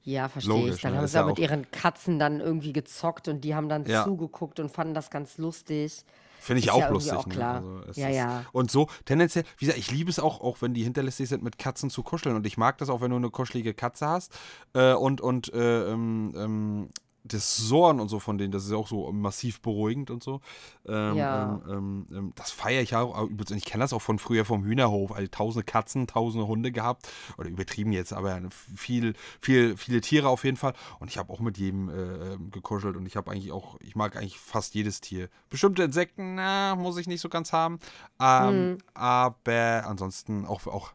[0.04, 0.80] Ja, verstehe Logisch, ich.
[0.82, 3.54] Dann ne, haben ist sie ja mit auch- ihren Katzen dann irgendwie gezockt und die
[3.54, 4.04] haben dann Ja.
[4.04, 6.04] zugeguckt und fanden das ganz lustig.
[6.40, 7.14] Finde ich Ist auch ja irgendwie lustig.
[7.18, 7.34] auch ne?
[7.34, 7.54] klar.
[7.56, 8.44] Also es Ja, ist, ja.
[8.52, 11.56] Und so, tendenziell, wie gesagt, ich liebe es auch, auch wenn die hinterlistig sind, mit
[11.58, 12.36] Katzen zu kuscheln.
[12.36, 14.30] Und ich mag das auch, wenn du eine kuschelige Katze hast.
[14.74, 16.88] Äh, und und äh, ähm, ähm,
[17.26, 20.40] das Sohren und so von denen, das ist ja auch so massiv beruhigend und so.
[20.86, 21.54] Ähm, Ja.
[21.54, 23.16] ähm, ähm, ähm, das feiere ich auch.
[23.16, 25.10] auch Ich kenne das auch von früher vom Hühnerhof.
[25.10, 27.08] Also tausende Katzen, tausende Hunde gehabt.
[27.38, 28.40] Oder übertrieben jetzt, aber
[28.76, 30.74] viel, viel, viele Tiere auf jeden Fall.
[31.00, 32.96] Und ich habe auch mit jedem äh, ähm, gekuschelt.
[32.96, 35.30] Und ich habe eigentlich auch, ich mag eigentlich fast jedes Tier.
[35.48, 37.78] Bestimmte Insekten, na, muss ich nicht so ganz haben.
[38.20, 40.92] Ähm, Aber ansonsten auch, auch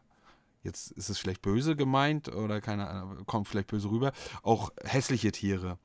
[0.62, 4.12] jetzt ist es vielleicht böse gemeint oder keine Ahnung, kommt vielleicht böse rüber,
[4.42, 5.78] auch hässliche Tiere.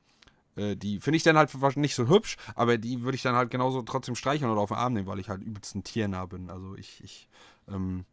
[0.56, 3.50] Äh, Die finde ich dann halt nicht so hübsch, aber die würde ich dann halt
[3.50, 6.50] genauso trotzdem streicheln oder auf den Arm nehmen, weil ich halt übelst ein tiernah bin.
[6.50, 7.28] Also ich, ich
[7.68, 8.04] ähm,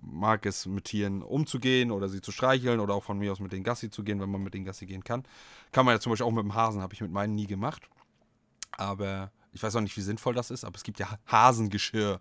[0.00, 3.52] mag es, mit Tieren umzugehen oder sie zu streicheln oder auch von mir aus mit
[3.52, 5.24] den Gassi zu gehen, wenn man mit den Gassi gehen kann.
[5.72, 7.88] Kann man ja zum Beispiel auch mit dem Hasen, habe ich mit meinen nie gemacht.
[8.76, 12.20] Aber ich weiß auch nicht, wie sinnvoll das ist, aber es gibt ja Ha- Hasengeschirr.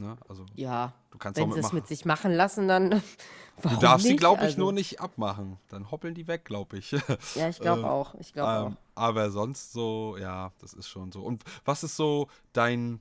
[0.00, 0.16] Ne?
[0.28, 3.02] Also Ja, du kannst wenn auch sie es mit sich machen lassen, dann
[3.62, 4.20] Du darfst sie, nicht?
[4.20, 5.58] glaube ich, Also, nur nicht abmachen.
[5.68, 6.92] Dann hoppeln die weg, glaube ich.
[7.34, 8.14] Ja, ich glaube Ähm, auch.
[8.20, 11.22] Ich glaube ähm, aber sonst so, ja, das ist schon so.
[11.22, 13.00] Und was ist so dein,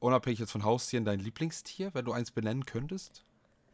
[0.00, 3.24] unabhängig jetzt von Haustieren, dein Lieblingstier, wenn du eins benennen könntest?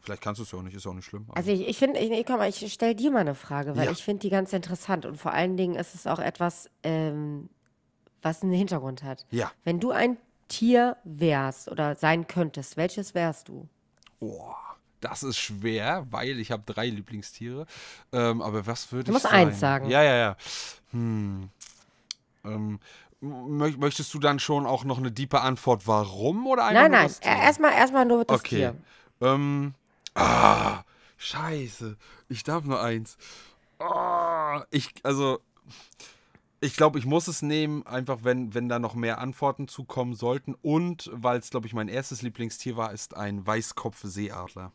[0.01, 1.25] Vielleicht kannst du es ja auch nicht, ist auch nicht schlimm.
[1.27, 1.31] auch.
[1.31, 3.87] aber- Also ich, ich finde, ich, nee, komm ich stelle dir mal eine Frage, weil
[3.87, 3.91] Ja.
[3.93, 7.49] ich finde die ganz interessant und vor allen Dingen ist es auch etwas, ähm,
[8.23, 9.27] was einen Hintergrund hat.
[9.31, 9.53] ja.
[9.65, 10.17] Wenn du ein
[10.49, 13.69] Tier wärst oder sein könntest, welches wärst du?
[14.21, 14.53] Oh,
[15.01, 17.67] das ist schwer, weil ich habe drei Lieblingstiere.
[18.13, 19.47] Ähm, aber was würde Du ich musst sein?
[19.49, 19.91] eins sagen.
[19.91, 20.37] Ja, ja, ja.
[20.93, 21.51] Hm.
[22.45, 22.81] Ähm,
[23.23, 27.15] mö- möchtest du dann schon auch noch eine diepe Antwort, warum oder einfach Nein, nein,
[27.23, 28.49] erstmal erstmal nur das Okay.
[28.51, 28.77] Tier.
[29.21, 29.75] Ähm,
[30.15, 30.83] ah,
[31.19, 31.97] scheiße.
[32.29, 33.17] Ich darf nur eins.
[33.79, 35.41] Ah, ich, also,
[36.61, 40.55] ich glaube, ich muss es nehmen, einfach wenn, wenn da noch mehr Antworten zukommen sollten.
[40.61, 44.73] Und weil es, glaube ich, mein erstes Lieblingstier war, ist ein Weißkopf-Seeadler.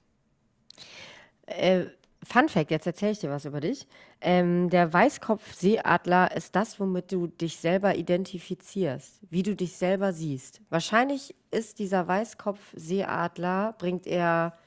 [1.46, 1.86] Äh,
[2.26, 3.86] Fun Fact, jetzt erzähle ich dir was über dich.
[4.22, 10.62] Ähm, der Weißkopf-Seeadler ist das, womit du dich selber identifizierst, wie du dich selber siehst.
[10.70, 14.58] Wahrscheinlich ist dieser Weißkopf-Seeadler, bringt er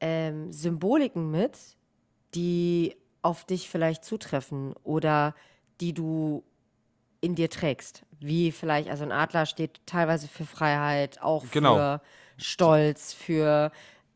[0.00, 1.58] ähm, Symboliken mit,
[2.34, 5.34] die auf dich vielleicht zutreffen oder
[5.80, 6.42] die du
[7.20, 8.02] in dir trägst.
[8.18, 11.76] Wie vielleicht, also ein Adler steht teilweise für Freiheit, auch Genau.
[11.76, 12.00] für
[12.38, 13.70] Stolz, für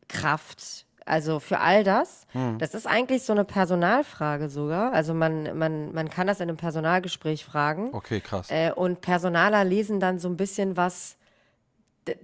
[0.07, 2.25] Kraft, also für all das.
[2.31, 2.57] Hm.
[2.57, 4.93] Das ist eigentlich so eine Personalfrage sogar.
[4.93, 7.93] Also man, man, man kann das in einem Personalgespräch fragen.
[7.93, 8.49] Okay, krass.
[8.49, 11.17] Äh, und Personaler lesen dann so ein bisschen was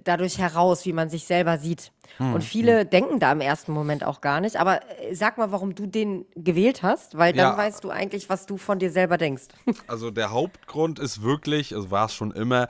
[0.03, 1.91] dadurch heraus, wie man sich selber sieht.
[2.17, 4.57] Hm, und viele denken da im ersten Moment auch gar nicht.
[4.57, 7.57] Aber äh, sag mal, warum du den gewählt hast, weil dann Ja.
[7.57, 9.45] weißt du eigentlich, was du von dir selber denkst.
[9.87, 12.67] Also der Hauptgrund ist wirklich, also war es schon immer,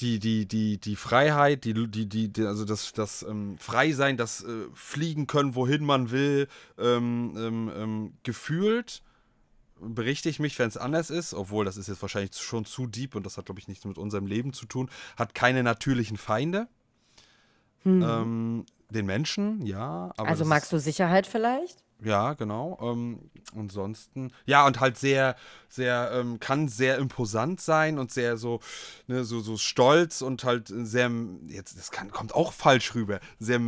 [0.00, 4.42] die, die, die, die Freiheit, die, die, die, die also das, das ähm, Freisein, das
[4.42, 9.02] äh, Fliegen können, wohin man will, ähm, ähm, ähm, gefühlt
[9.80, 13.14] berichte ich mich, wenn es anders ist, obwohl das ist jetzt wahrscheinlich schon zu deep
[13.14, 16.68] und das hat, glaube ich, nichts mit unserem Leben zu tun, hat keine natürlichen Feinde.
[17.86, 20.10] Ähm, den Menschen, ja.
[20.16, 20.28] Aber Hm.
[20.28, 21.84] also magst du Sicherheit vielleicht?
[22.02, 22.78] ja, genau.
[22.82, 25.36] Ähm, ansonsten, ja, und halt sehr,
[25.68, 28.60] sehr, ähm, kann sehr imposant sein und sehr so,
[29.06, 31.10] ne, so, so stolz und halt sehr,
[31.48, 33.60] jetzt, das kann, kommt auch falsch rüber, sehr,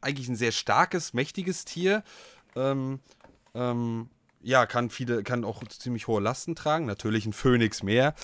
[0.00, 2.02] eigentlich ein sehr starkes, mächtiges Tier.
[2.56, 3.00] Ähm,
[3.54, 4.08] ähm,
[4.44, 6.86] ja, kann viele, kann auch ziemlich hohe Lasten tragen.
[6.86, 8.14] Natürlich ein Phönix mehr,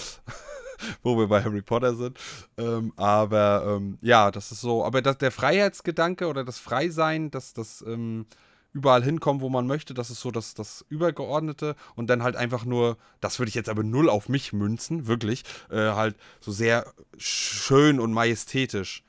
[1.03, 2.19] wo wir bei Harry Potter sind.
[2.59, 4.85] Ähm, aber ähm, ja, das ist so.
[4.85, 8.27] Aber das, der Freiheitsgedanke oder das Freisein, das, das ähm,
[8.73, 9.95] überall hinkommen, wo man möchte.
[9.95, 11.75] Das ist so das, das Übergeordnete.
[11.97, 15.45] Und dann halt einfach nur, das würde ich jetzt aber null auf mich münzen, wirklich,
[15.71, 19.03] äh, halt so sehr schön und majestätisch.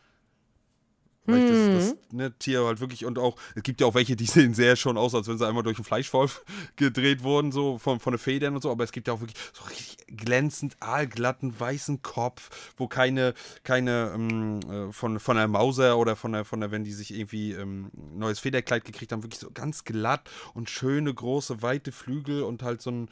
[1.26, 4.16] Weil ich das, das ne, Tier halt wirklich und auch, es gibt ja auch welche,
[4.16, 6.44] die sehen sehr schon aus, als wenn sie einmal durch einen Fleischwolf
[6.78, 9.38] gedreht wurden, so von, von den Federn und so, aber es gibt ja auch wirklich
[9.54, 15.98] so richtig glänzend aalglatten weißen Kopf, wo keine, keine ähm, äh, von, von der Mauser
[15.98, 19.40] oder von der, von der, wenn die sich irgendwie ähm, neues Federkleid gekriegt haben, wirklich
[19.40, 23.10] so ganz glatt und schöne, große, weite Flügel und halt so einen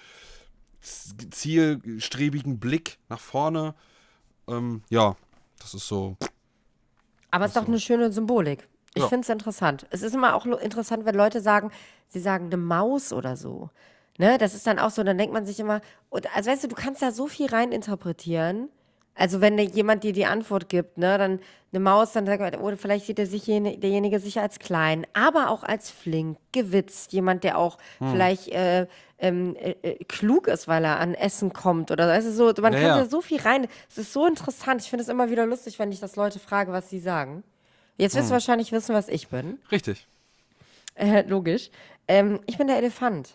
[0.82, 3.76] zielstrebigen Blick nach vorne.
[4.47, 5.16] Ähm, ja,
[5.60, 6.18] das ist so.
[7.32, 8.68] Aber es ist doch eine schöne Symbolik.
[8.96, 9.10] Ich Ja.
[9.10, 9.86] finde es interessant.
[9.92, 11.72] Es ist immer auch interessant, wenn Leute sagen,
[12.08, 13.70] sie sagen eine Maus oder so.
[14.18, 16.68] Ne, das ist dann auch so, dann denkt man sich immer, und, also weißt du,
[16.68, 18.68] du kannst da so viel rein interpretieren.
[19.20, 21.40] Also wenn jemand dir die Antwort gibt, ne, dann
[21.74, 25.50] eine Maus, dann sagt man, oder vielleicht sieht er sich derjenige sich als klein, aber
[25.50, 28.12] auch als flink, gewitzt, jemand, der auch Hm.
[28.12, 32.54] vielleicht äh, ähm, äh, äh, klug ist, weil er an Essen kommt oder du, so,
[32.62, 32.98] man Ja, kann ja.
[33.00, 33.68] da so viel rein.
[33.90, 34.82] Es ist so interessant.
[34.82, 37.44] Ich finde es immer wieder lustig, wenn ich das Leute frage, was sie sagen.
[37.98, 38.20] Jetzt Hm.
[38.22, 39.60] wirst du wahrscheinlich wissen, was ich bin.
[39.70, 40.08] Richtig.
[40.96, 41.72] Äh, logisch.
[42.08, 43.34] Ähm, ich bin der Elefant.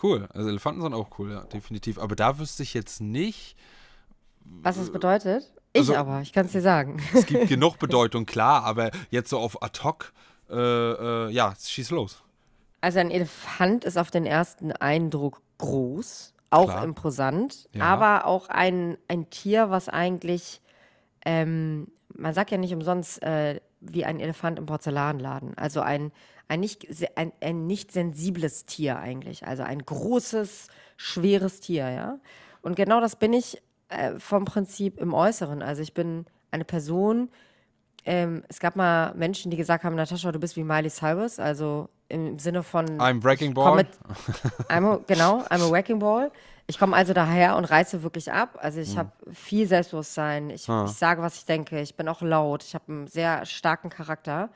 [0.00, 0.28] Cool.
[0.32, 1.98] Also Elefanten sind auch cool, ja, definitiv.
[1.98, 3.56] Aber da wüsste ich jetzt nicht.
[4.62, 5.52] Was das bedeutet?
[5.72, 7.00] Ich Also- aber, ich kann es dir sagen.
[7.14, 10.12] Es gibt genug Bedeutung, klar, aber jetzt so auf ad hoc,
[10.50, 12.22] äh, äh, ja, schieß los.
[12.80, 16.84] Also ein Elefant ist auf den ersten Eindruck groß, auch Klar.
[16.84, 17.84] imposant, Ja.
[17.84, 20.60] aber auch ein, ein Tier, was eigentlich,
[21.24, 25.56] ähm, man sagt ja nicht umsonst, äh, wie ein Elefant im Porzellanladen.
[25.58, 26.10] Also ein,
[26.48, 26.86] ein, nicht,
[27.16, 29.46] ein, ein nicht sensibles Tier eigentlich.
[29.46, 32.18] Also ein großes, schweres Tier, ja.
[32.62, 35.62] Und genau das bin ich äh, vom Prinzip im Äußeren.
[35.62, 37.30] Also ich bin eine Person,
[38.04, 41.88] ähm, es gab mal Menschen, die gesagt haben, Natascha, du bist wie Miley Cyrus, also
[42.08, 43.76] im Sinne von I'm Wrecking Ball.
[43.76, 43.88] Mit,
[44.68, 46.30] I'm a, genau, I'm a Wrecking Ball.
[46.66, 48.58] Ich komme also daher und reiße wirklich ab.
[48.60, 50.50] Also ich habe viel Selbstbewusstsein.
[50.50, 51.80] Ich, ich sage, was ich denke.
[51.80, 52.62] Ich bin auch laut.
[52.62, 54.50] Ich habe einen sehr starken Charakter.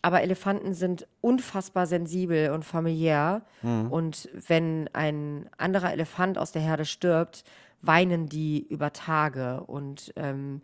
[0.00, 3.42] Aber Elefanten sind unfassbar sensibel und familiär.
[3.90, 7.44] Und wenn ein anderer Elefant aus der Herde stirbt,
[7.86, 10.62] weinen die über Tage und ähm,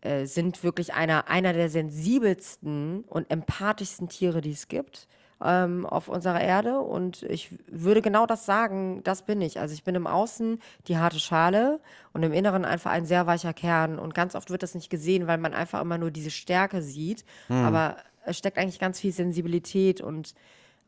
[0.00, 5.08] äh, sind wirklich einer, einer der sensibelsten und empathischsten Tiere, die es gibt
[5.42, 6.80] ähm, auf unserer Erde.
[6.80, 9.60] Und ich würde genau das sagen, das bin ich.
[9.60, 11.80] Also ich bin im Außen die harte Schale
[12.12, 13.98] und im Inneren einfach ein sehr weicher Kern.
[13.98, 17.24] Und ganz oft wird das nicht gesehen, weil man einfach immer nur diese Stärke sieht.
[17.64, 20.34] Aber es steckt eigentlich ganz viel Sensibilität und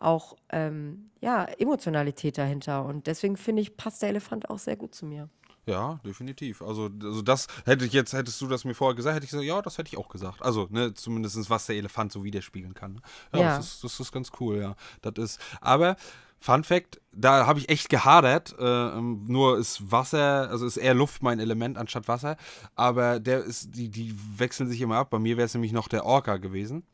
[0.00, 2.84] auch ähm, ja, Emotionalität dahinter.
[2.84, 5.28] Und deswegen finde ich, passt der Elefant auch sehr gut zu mir.
[5.68, 6.62] Ja, definitiv.
[6.62, 9.46] Also, also das hätte ich jetzt, hättest du das mir vorher gesagt, hätte ich gesagt,
[9.46, 10.42] ja, das hätte ich auch gesagt.
[10.42, 12.94] Also, ne, zumindest was der Elefant so widerspiegeln kann.
[12.94, 13.00] ne?
[13.34, 13.56] Ja, Ja.
[13.56, 14.76] Das, ist, das ist ganz cool, ja.
[15.02, 15.40] Das ist.
[15.60, 15.96] Aber
[16.40, 18.54] Fun Fact, da habe ich echt gehadert.
[18.58, 22.36] Äh, ähm, nur ist Wasser, also ist eher Luft mein Element anstatt Wasser.
[22.76, 25.10] Aber der ist, die, die wechseln sich immer ab.
[25.10, 26.84] Bei mir wäre es nämlich noch der Orca gewesen.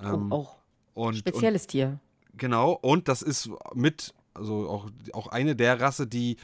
[0.00, 0.56] Ähm, oh, auch
[0.94, 1.98] und, und spezielles Tier.
[2.34, 6.36] Genau, und das ist mit, also auch, auch eine der Rasse, die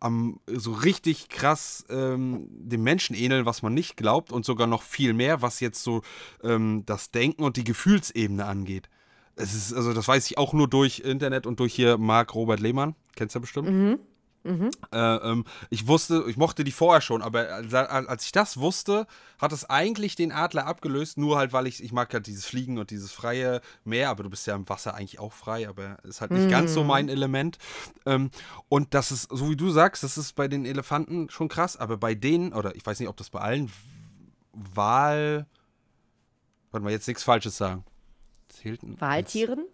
[0.00, 4.82] am so richtig krass ähm, dem Menschen ähneln, was man nicht glaubt und sogar noch
[4.82, 6.02] viel mehr, was jetzt so
[6.42, 8.88] ähm, das Denken und die Gefühlsebene angeht.
[9.36, 12.60] Es ist, also das weiß ich auch nur durch Internet und durch hier Marc Robert
[12.60, 12.94] Lehmann.
[13.16, 13.68] Kennst du ja bestimmt?
[14.92, 19.06] Äh, ähm, ich wusste, ich mochte die vorher schon, aber als, ich das wusste,
[19.38, 22.78] hat es eigentlich den Adler abgelöst, nur halt, weil ich, ich mag halt dieses Fliegen
[22.78, 26.20] und dieses freie Meer, aber du bist ja im Wasser eigentlich auch frei, aber ist
[26.20, 27.58] halt nicht ganz so mein Element.
[28.04, 28.30] Ähm,
[28.68, 31.96] und das ist, so wie du sagst, das ist bei den Elefanten schon krass, aber
[31.96, 33.72] bei denen, oder ich weiß nicht, ob das bei allen
[34.52, 35.46] Wahl.
[36.70, 37.84] Warte mal, jetzt nichts Falsches sagen.
[38.48, 39.00] Zählten.
[39.00, 39.66] Wahltieren?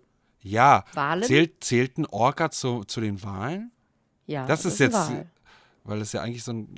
[0.42, 0.84] Ja.
[0.94, 1.24] Walen?
[1.24, 3.72] Zählt, zählt ein Orca zu, zu den Wahlen?
[4.30, 4.46] Ja.
[4.46, 5.26] Das ist ein jetzt, Wal.
[5.84, 6.74] weil es ja eigentlich so ein,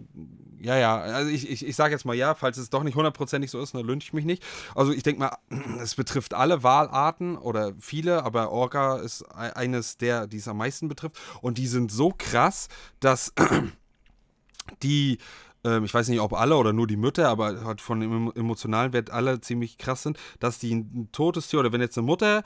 [0.61, 3.51] ja, ja, also ich, ich, ich sage jetzt mal ja, falls es doch nicht hundertprozentig
[3.51, 4.43] so ist, dann lünche ich mich nicht.
[4.75, 5.37] Also ich denke mal,
[5.83, 10.57] es betrifft alle Walarten oder viele, aber Orca ist e- eines der, die es am
[10.57, 12.69] meisten betrifft und die sind so krass,
[13.01, 13.33] dass
[14.83, 15.19] die,
[15.65, 18.37] ähm, ich weiß nicht, ob alle oder nur die Mütter, aber halt von dem emo-
[18.37, 22.07] emotionalen Wert alle ziemlich krass sind, dass die ein totes Tier oder wenn jetzt eine
[22.07, 22.43] Mutter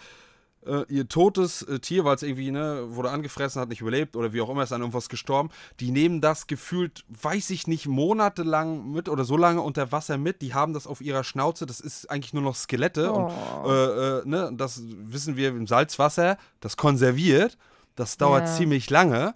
[0.67, 4.33] äh, ihr totes äh, Tier, weil es irgendwie, ne, wurde angefressen, hat nicht überlebt oder
[4.33, 5.51] wie auch immer, ist an irgendwas gestorben,
[5.81, 10.43] die nehmen das gefühlt, weiß ich nicht, monatelang mit oder so lange unter Wasser mit,
[10.43, 13.31] die haben das auf ihrer Schnauze, das ist eigentlich nur noch Skelette und
[13.67, 17.57] äh, äh, ne, das wissen wir im Salzwasser, das konserviert,
[17.95, 18.55] das dauert Ja.
[18.57, 19.35] ziemlich lange,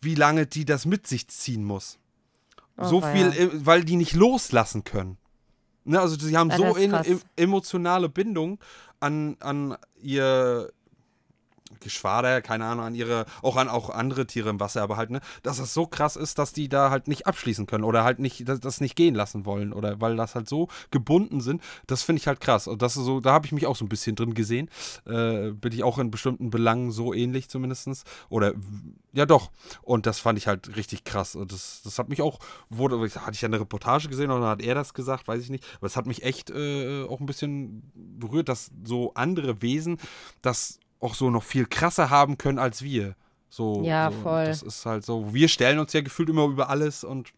[0.00, 1.98] wie lange die das mit sich ziehen muss.
[2.80, 3.44] so Oh, viel, ja.
[3.44, 5.18] äh, weil die nicht loslassen können.
[5.84, 8.58] Ne, also sie haben so das ist in, em- emotionale Bindung
[9.00, 10.72] an, an ihr
[11.80, 15.20] Geschwader, keine Ahnung, an ihre, auch an auch andere Tiere im Wasser, aber halt, ne,
[15.42, 18.48] dass das so krass ist, dass die da halt nicht abschließen können oder halt nicht,
[18.48, 22.20] das, das nicht gehen lassen wollen oder weil das halt so gebunden sind, das finde
[22.20, 22.66] ich halt krass.
[22.66, 24.68] Und das ist so, da habe ich mich auch so ein bisschen drin gesehen.
[25.06, 27.78] Äh, bin ich auch in bestimmten Belangen so ähnlich zumindest.
[28.28, 28.54] Oder
[29.12, 29.50] ja doch.
[29.82, 31.34] Und das fand ich halt richtig krass.
[31.34, 32.38] Und das, das hat mich auch,
[32.70, 35.64] wurde, hatte ich ja eine Reportage gesehen oder hat er das gesagt, weiß ich nicht.
[35.76, 39.98] Aber es hat mich echt äh, auch ein bisschen berührt, dass so andere Wesen
[40.42, 43.14] das auch so noch viel krasser haben können als wir.
[43.50, 44.44] So, Ja, so, voll.
[44.44, 45.32] Das ist halt so.
[45.32, 47.32] Wir stellen uns ja gefühlt immer über alles und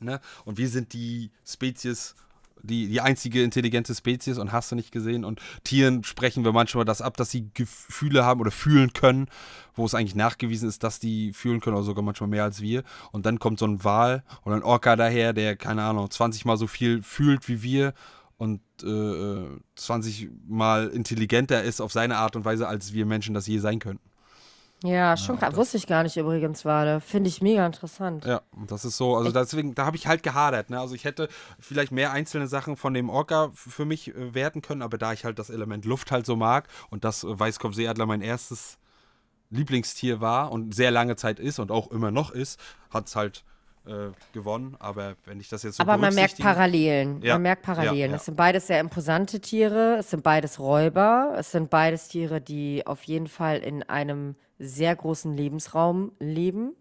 [0.00, 0.20] ne?
[0.44, 2.14] Und wir sind die Spezies,
[2.62, 5.24] die, die einzige intelligente Spezies und hast du nicht gesehen.
[5.24, 9.28] Und Tieren sprechen wir manchmal das ab, dass sie Gefühle haben oder fühlen können,
[9.74, 12.82] wo es eigentlich nachgewiesen ist, dass die fühlen können oder sogar manchmal mehr als wir.
[13.10, 16.56] Und dann kommt so ein Wal oder ein Orca daher, der, keine Ahnung, 20 mal
[16.56, 17.94] so viel fühlt wie wir
[18.42, 23.46] und äh, 20 mal intelligenter ist auf seine Art und Weise, als wir Menschen das
[23.46, 24.10] je sein könnten.
[24.82, 25.54] Ja, schon krass.
[25.54, 27.00] Wusste ich gar nicht übrigens, Wale.
[27.00, 28.24] Finde ich mega interessant.
[28.24, 30.70] Ja, das ist so, also deswegen, da habe ich halt gehadert.
[30.70, 30.80] Ne?
[30.80, 31.28] Also ich hätte
[31.60, 35.24] vielleicht mehr einzelne Sachen von dem Orca für mich äh, werten können, aber da ich
[35.24, 38.76] halt das Element Luft halt so mag und das äh, Weißkopfseeadler mein erstes
[39.50, 42.58] Lieblingstier war und sehr lange Zeit ist und auch immer noch ist,
[42.90, 43.44] hat es halt
[43.86, 44.76] äh, gewonnen.
[44.78, 47.20] Aber wenn ich das jetzt so Aber man merkt Parallelen.
[47.22, 48.10] Ja, Man merkt ja, Parallelen.
[48.12, 48.16] ja.
[48.16, 49.96] Es sind beides sehr imposante Tiere.
[49.98, 51.34] Es sind beides Räuber.
[51.38, 56.76] Es sind beides Tiere, die auf jeden Fall in einem sehr großen Lebensraum leben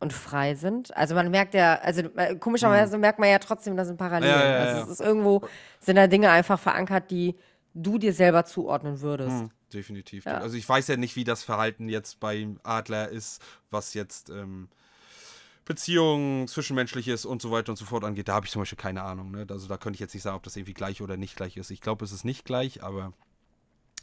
[0.00, 0.96] und frei sind.
[0.96, 4.34] Also man merkt ja, also äh, komischerweise merkt man ja trotzdem, da sind Parallelen.
[4.34, 4.40] Mhm.
[4.40, 4.84] Ja, ja, ja, also ja.
[4.84, 5.42] es ist irgendwo,
[5.80, 7.34] sind da Dinge einfach verankert, die
[7.74, 9.40] du dir selber zuordnen würdest.
[9.40, 10.26] Hm, definitiv.
[10.26, 10.38] Ja.
[10.38, 14.68] Also ich weiß ja nicht, wie das Verhalten jetzt beim Adler ist, was jetzt ähm,
[15.64, 18.28] Beziehungen, Zwischenmenschliches und so weiter und so fort angeht.
[18.28, 19.30] Da habe ich zum Beispiel keine Ahnung.
[19.30, 19.46] Ne?
[19.48, 21.70] Also da könnte ich jetzt nicht sagen, ob das irgendwie gleich oder nicht gleich ist.
[21.70, 23.12] Ich glaube, es ist nicht gleich, aber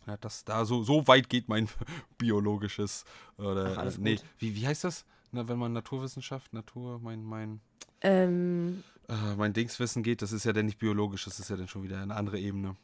[0.07, 1.69] ja, das da so, so weit geht mein
[2.17, 3.05] biologisches
[3.37, 4.25] oder Ach, nee, gut.
[4.39, 5.05] wie, wie heißt das?
[5.31, 7.61] Na, wenn man Naturwissenschaft, Natur, mein, mein,
[8.01, 11.67] Ähm, äh, mein Dingswissen geht, das ist ja dann nicht biologisch, das ist ja dann
[11.67, 12.75] schon wieder eine andere Ebene.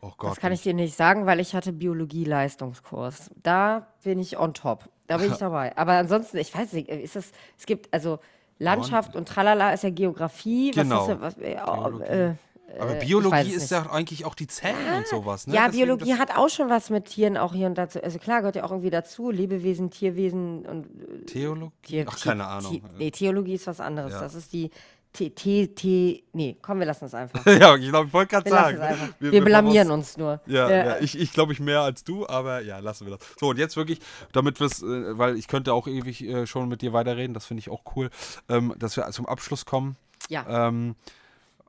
[0.00, 0.32] Oh Gott.
[0.32, 3.30] das kann ich dir nicht sagen, weil ich hatte Biologie-Leistungskurs.
[3.42, 4.90] Da bin ich on top.
[5.06, 5.76] Da bin ich dabei.
[5.76, 8.18] Aber ansonsten, ich weiß nicht, ist das, es gibt, also
[8.58, 10.70] Landschaft und Tralala ist ja Geografie.
[10.70, 11.08] Genau.
[11.20, 12.34] Was ist ja, was, äh,
[12.74, 15.54] äh, Aber weiß Biologie es ist ja eigentlich auch die Zellen und sowas, ne?
[15.54, 18.02] ja, Deswegen Biologie hat auch schon was mit Tieren auch hier und dazu.
[18.02, 19.30] Also klar, gehört ja auch irgendwie dazu.
[19.30, 21.72] Lebewesen, Tierwesen und äh, Theologie?
[21.82, 22.72] Tier, Ach, keine Ahnung.
[22.72, 24.12] Tier, nee, Theologie ist was anderes.
[24.12, 24.20] Ja.
[24.20, 24.70] Das ist die
[25.14, 27.46] T, T, T, nee, komm, wir lassen es einfach.
[27.46, 28.78] ja, ich glaube, ich wollte gerade Wir sagen.
[28.78, 28.82] ne?
[28.82, 29.08] einfach.
[29.20, 30.40] Wir, blamieren uns nur.
[30.46, 30.84] Ja, Ja.
[30.86, 30.98] ja.
[30.98, 33.26] ich, ich glaube ich mehr als du, aber ja, lassen wir das.
[33.38, 34.00] So, und jetzt wirklich,
[34.32, 37.46] damit wir es, äh, weil ich könnte auch ewig äh, schon mit dir weiterreden, das
[37.46, 38.10] finde ich auch cool,
[38.48, 39.96] ähm, dass wir zum Abschluss kommen.
[40.28, 40.66] Ja.
[40.68, 40.96] Ähm,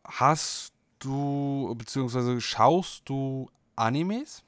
[0.03, 4.43] hast du, beziehungsweise schaust du Animes?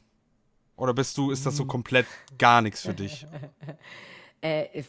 [0.75, 1.57] Oder bist du, ist das Mm.
[1.57, 2.05] so komplett
[2.37, 3.25] gar nichts für dich?
[4.41, 4.83] Äh,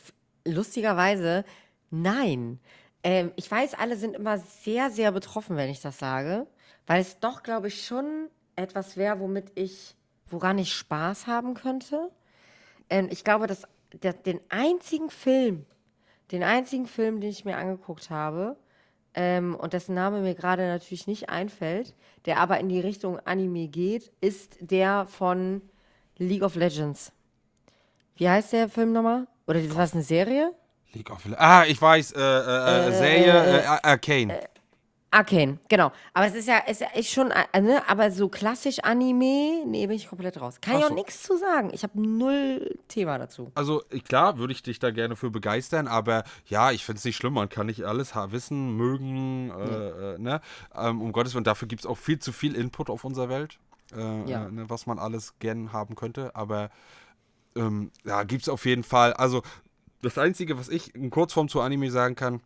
[0.44, 1.42] lustigerweise,
[1.90, 2.60] nein.
[3.02, 6.46] Ähm, ich weiß, alle sind immer sehr, sehr betroffen, wenn ich das sage,
[6.86, 9.94] weil es doch, glaube ich, schon etwas wäre, womit ich,
[10.26, 12.10] woran ich Spaß haben könnte.
[12.90, 15.66] Ähm, ich glaube, dass der, den einzigen Film,
[16.32, 18.56] den einzigen Film, den ich mir angeguckt habe,
[19.14, 21.94] ähm, und dessen Name mir gerade natürlich nicht einfällt,
[22.26, 25.62] der aber in die Richtung Anime geht, ist der von
[26.18, 27.12] League of Legends.
[28.16, 29.26] Wie heißt der Film nochmal?
[29.46, 30.52] Oder das war es eine Serie?
[30.94, 34.40] League of Le Ah, ich weiß, äh, äh, äh, Serie, äh, Arcane.
[35.10, 35.90] Arcane, genau.
[36.12, 39.96] Aber es ist ja, es ist schon, äh, ne, aber so klassisch Anime, nee, bin
[39.96, 40.60] ich komplett raus.
[40.60, 40.94] Kann Ach ich auch so.
[40.94, 41.70] nichts zu sagen.
[41.72, 43.50] Ich habe null Thema dazu.
[43.54, 47.04] Also äh, klar, würde ich dich da gerne für begeistern, aber ja, ich finde es
[47.06, 50.42] nicht schlimm, man kann nicht alles wissen, mögen, äh, äh, ne?
[50.76, 53.58] Ähm, um Gottes Willen, dafür gibt es auch viel zu viel Input auf unserer Welt,
[53.96, 54.46] äh, Ja.
[54.46, 56.68] äh, ne, was man alles gern haben könnte, aber
[57.56, 59.14] ähm, ja, gibt es auf jeden Fall.
[59.14, 59.42] Also
[60.02, 62.40] das Einzige, was ich in Kurzform zu Anime sagen kann,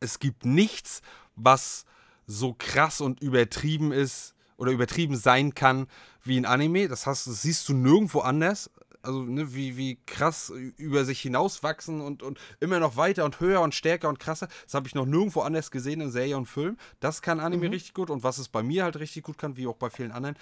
[0.00, 1.02] es gibt nichts,
[1.36, 1.84] was
[2.26, 5.86] so krass und übertrieben ist oder übertrieben sein kann
[6.24, 6.88] wie ein Anime.
[6.88, 8.70] Das, hast, das siehst du nirgendwo anders.
[9.04, 13.60] Also, ne, wie, wie krass über sich hinauswachsen und, und immer noch weiter und höher
[13.60, 14.48] und stärker und krasser.
[14.64, 16.76] Das habe ich noch nirgendwo anders gesehen in Serie und Film.
[17.00, 19.66] Das kann Anime richtig gut und was es bei mir halt richtig gut kann, wie
[19.66, 20.36] auch bei vielen anderen,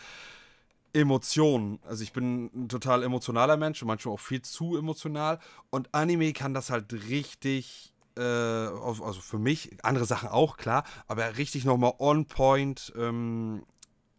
[0.92, 1.78] Emotionen.
[1.86, 5.38] Also ich bin ein total emotionaler Mensch und manchmal auch viel zu emotional.
[5.70, 11.36] Und Anime kann das halt richtig, äh, also für mich, andere Sachen auch, klar, aber
[11.36, 13.62] richtig nochmal on point, ähm,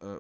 [0.01, 0.17] äh,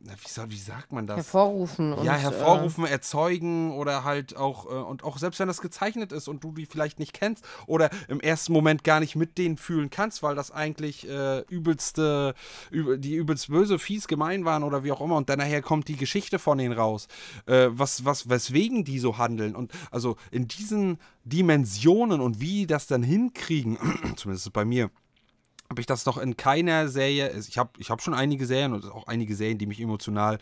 [0.00, 1.16] wie, soll, wie sagt man das?
[1.16, 1.90] Hervorrufen.
[2.02, 6.28] ja, und, hervorrufen, erzeugen oder halt auch, äh, und auch selbst wenn das gezeichnet ist
[6.28, 9.90] und du die vielleicht nicht kennst oder im ersten Moment gar nicht mit denen fühlen
[9.90, 12.34] kannst, weil das eigentlich äh, übelste,
[12.70, 15.88] üb die übelst böse, fies, gemein waren oder wie auch immer und dann nachher kommt
[15.88, 17.08] die Geschichte von denen raus,
[17.46, 22.66] äh, was, was, weswegen die so handeln und also in diesen Dimensionen und wie die
[22.66, 23.78] das dann hinkriegen,
[24.16, 24.90] zumindest bei mir,
[25.70, 27.32] habe ich das noch in keiner Serie.
[27.48, 30.38] Ich habe ich hab schon einige Serien und auch einige Serien, die mich emotional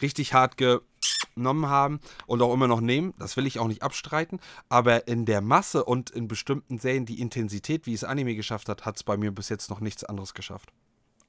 [0.00, 3.12] richtig hart genommen haben und auch immer noch nehmen.
[3.18, 4.40] Das will ich auch nicht abstreiten.
[4.70, 8.86] Aber in der Masse und in bestimmten Serien, die Intensität, wie es Anime geschafft hat,
[8.86, 10.72] hat es bei mir bis jetzt noch nichts anderes geschafft.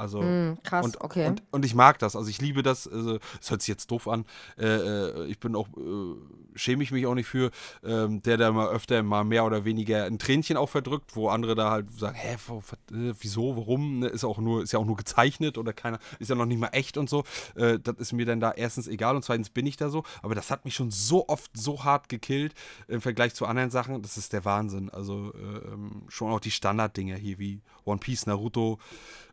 [0.02, 1.28] Also Mm, krass, und, okay.
[1.28, 2.16] und, und ich mag das.
[2.16, 2.88] Also ich liebe das.
[2.88, 4.26] Also, es hört sich jetzt doof an.
[4.58, 6.16] Äh, äh, ich bin auch, äh,
[6.56, 7.52] schäme ich mich auch nicht für,
[7.84, 11.54] ähm, der da mal öfter mal mehr oder weniger ein Tränchen auch verdrückt, wo andere
[11.54, 14.00] da halt sagen, hä, äh, wieso, warum?
[14.00, 16.60] Ne, Ist auch nur, ist ja auch nur gezeichnet oder keiner, ist ja noch nicht
[16.60, 17.24] mal echt und so.
[17.56, 20.04] Äh, das ist mir dann da erstens egal und zweitens bin ich da so.
[20.24, 22.56] Aber das hat mich schon so oft so hart gekillt
[22.88, 24.02] im Vergleich zu anderen Sachen.
[24.02, 24.90] Das ist der Wahnsinn.
[24.90, 28.80] Also äh, ähm, schon auch die Standarddinger hier wie One Piece, Naruto,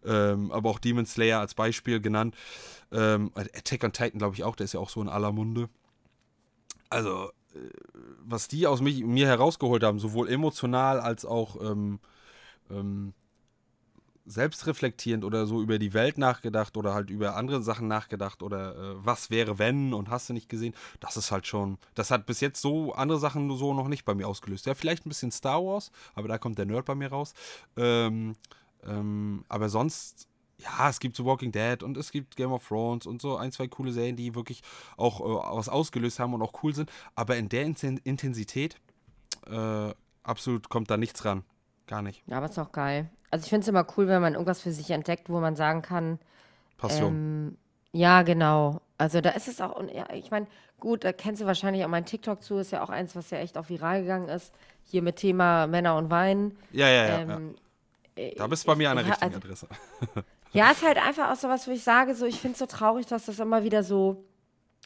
[0.05, 2.35] ähm, aber auch Demon Slayer als Beispiel genannt.
[2.93, 5.69] Ähm, Attack on Titan, glaube ich, auch, der ist ja auch so in aller Munde.
[6.91, 7.59] Also, äh,
[8.21, 12.01] was die aus mich, mir herausgeholt haben, sowohl emotional als auch ähm,
[12.71, 13.15] ähm,
[14.29, 18.95] selbstreflektierend oder so über die Welt nachgedacht oder halt über andere Sachen nachgedacht oder äh,
[18.99, 22.41] was wäre wenn und hast du nicht gesehen, das ist halt schon, das hat bis
[22.41, 24.67] jetzt so andere Sachen so noch nicht bei mir ausgelöst.
[24.67, 27.33] Ja, vielleicht ein bisschen Star Wars, aber da kommt der Nerd bei mir raus.
[27.77, 28.37] Ähm,
[28.87, 30.28] ähm, aber sonst,
[30.61, 33.53] ja, es gibt so Walking Dead und es gibt Game of Thrones und so ein,
[33.53, 34.63] zwei coole Serien, die wirklich
[34.97, 36.91] auch äh, was ausgelöst haben und auch cool sind.
[37.15, 38.77] Aber in der Inten- Intensität
[39.51, 39.93] äh,
[40.25, 41.45] absolut kommt da nichts ran.
[41.87, 42.23] Gar nicht.
[42.27, 43.09] Ja, aber ist auch geil.
[43.31, 45.81] Also ich finde es immer cool, wenn man irgendwas für sich entdeckt, wo man sagen
[45.83, 46.19] kann,
[46.77, 47.13] Passion.
[47.15, 47.59] ähm,
[47.93, 48.81] ja, genau.
[48.99, 50.47] Also da ist es auch, ja, ich meine,
[50.81, 53.39] gut, da kennst du wahrscheinlich auch mein TikTok zu, ist ja auch eins, was ja
[53.39, 54.53] echt auch viral gegangen ist.
[54.85, 56.57] Hier mit Thema Männer und Wein.
[56.73, 57.19] ja, ja, ja.
[57.25, 57.37] ja.
[57.37, 57.55] Ähm,
[58.37, 59.69] Da bist du bei mir an der ich- richtigen also- Adresse.
[60.53, 62.67] Ja, ist halt einfach auch so was, wo ich sage, so, ich finde es so
[62.67, 64.25] traurig, dass das immer wieder so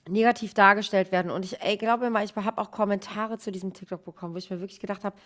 [0.09, 1.31] negativ dargestellt werden.
[1.31, 4.51] Und ich ey, glaube mal, ich habe auch Kommentare zu diesem TikTok bekommen, wo ich
[4.51, 5.17] mir wirklich gedacht habe,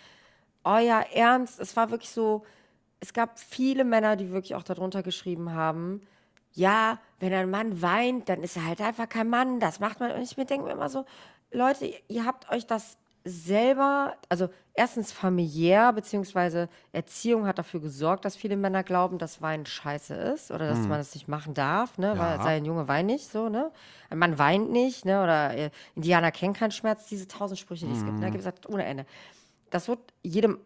[0.64, 2.45] ja, ernst, es war wirklich so,
[3.01, 6.03] es gab viele Männer, die wirklich auch darunter geschrieben haben,
[6.53, 10.12] ja, wenn ein Mann weint, dann ist er halt einfach kein Mann, das macht man.
[10.12, 11.05] Und ich mir denke mir immer so,
[11.53, 18.37] Leute, ihr habt euch das selber, also erstens familiär, beziehungsweise Erziehung hat dafür gesorgt, dass
[18.37, 22.18] viele Männer glauben, dass Weinen scheiße ist oder dass man es nicht machen darf, ne?
[22.18, 22.43] Weil Ja.
[22.45, 23.72] sei ein Junge weint nicht, so, ne?
[24.11, 25.22] Ein Mann weint nicht, ne?
[25.22, 28.31] Oder äh, Indianer kennen keinen Schmerz, diese tausend Sprüche, die es gibt, ne?
[28.31, 29.07] Gibt es halt ohne Ende.
[29.70, 30.61] Das wird jedem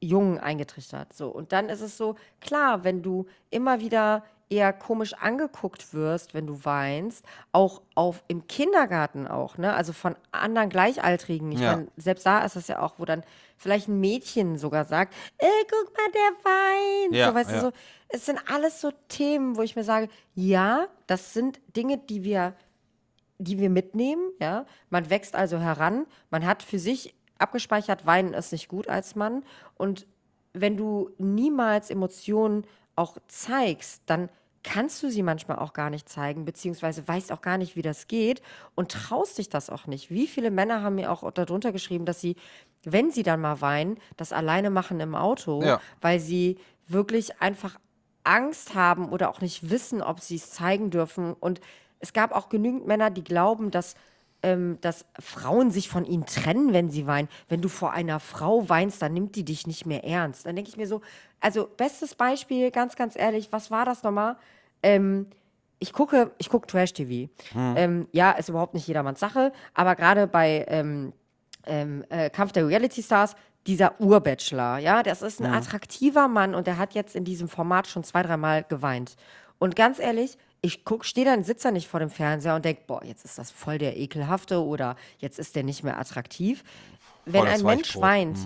[0.00, 1.12] Jungen eingetrichtert.
[1.12, 1.28] So.
[1.28, 6.46] Und dann ist es so, klar, wenn du immer wieder eher komisch angeguckt wirst, wenn
[6.46, 9.74] du weinst, auch auf im Kindergarten auch, ne?
[9.74, 11.50] Also von anderen Gleichaltrigen.
[11.52, 11.76] Ich Ja.
[11.76, 13.22] meine, selbst da ist es ja auch, wo dann
[13.56, 17.14] vielleicht ein Mädchen sogar sagt, ey, guck mal, der weint.
[17.14, 17.56] Ja, so, weißt ja.
[17.56, 17.72] du, so,
[18.08, 22.54] es sind alles so Themen, wo ich mir sage, ja, das sind Dinge, die wir
[23.38, 24.64] die wir mitnehmen, ja.
[24.90, 29.44] Man wächst also heran, man hat für sich abgespeichert, weinen ist nicht gut als Mann.
[29.76, 30.06] Und
[30.52, 32.64] wenn du niemals Emotionen
[32.96, 34.28] auch zeigst, dann
[34.62, 38.06] kannst du sie manchmal auch gar nicht zeigen, beziehungsweise weißt auch gar nicht, wie das
[38.08, 38.40] geht
[38.74, 40.10] und traust dich das auch nicht.
[40.10, 42.36] Wie viele Männer haben mir auch darunter geschrieben, dass sie,
[42.82, 45.80] wenn sie dann mal weinen, das alleine machen im Auto, Ja.
[46.00, 47.78] weil sie wirklich einfach
[48.24, 51.34] Angst haben oder auch nicht wissen, ob sie es zeigen dürfen.
[51.34, 51.60] Und
[51.98, 53.94] es gab auch genügend Männer, die glauben, dass,
[54.44, 57.28] ähm, dass Frauen sich von ihnen trennen, wenn sie weinen.
[57.48, 60.44] Wenn du vor einer Frau weinst, dann nimmt die dich nicht mehr ernst.
[60.44, 61.00] Dann denke ich mir so,
[61.40, 64.36] also bestes Beispiel, ganz, ganz ehrlich, was war das nochmal?
[64.82, 65.28] Ähm,
[65.78, 67.30] ich gucke, ich gucke Trash-TV.
[67.54, 71.14] Ähm, ja, ist überhaupt nicht jedermanns Sache, aber gerade bei ähm,
[71.66, 73.36] ähm, äh, Kampf der Reality Stars,
[73.66, 77.86] dieser Urbachelor, ja, das ist ein attraktiver Mann und der hat jetzt in diesem Format
[77.86, 79.16] schon zwei, dreimal geweint.
[79.58, 82.82] Und ganz ehrlich, ich guck, stehe dann, sitze da nicht vor dem Fernseher und denke,
[82.86, 86.64] boah, jetzt ist das voll der ekelhafte oder jetzt ist der nicht mehr attraktiv.
[87.26, 88.38] Wenn ein Mensch weint,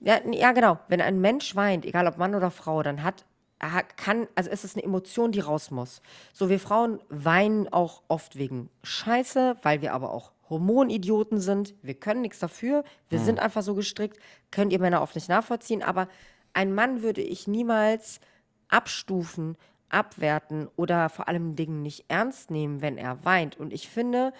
[0.00, 0.78] ja, n- ja, genau.
[0.88, 3.24] Wenn ein Mensch weint, egal ob Mann oder Frau, dann hat,
[3.58, 6.00] er kann, also ist es eine Emotion, die raus muss.
[6.32, 11.74] So, wir Frauen weinen auch oft wegen Scheiße, weil wir aber auch Hormonidioten sind.
[11.82, 12.84] Wir können nichts dafür.
[13.08, 14.18] Wir sind einfach so gestrickt.
[14.52, 15.82] Könnt ihr Männer oft nicht nachvollziehen.
[15.82, 16.08] Aber
[16.54, 18.20] ein Mann würde ich niemals
[18.68, 19.56] abstufen,
[19.90, 23.58] abwerten oder vor allem Dingen nicht ernst nehmen, wenn er weint.
[23.58, 24.32] Und ich finde,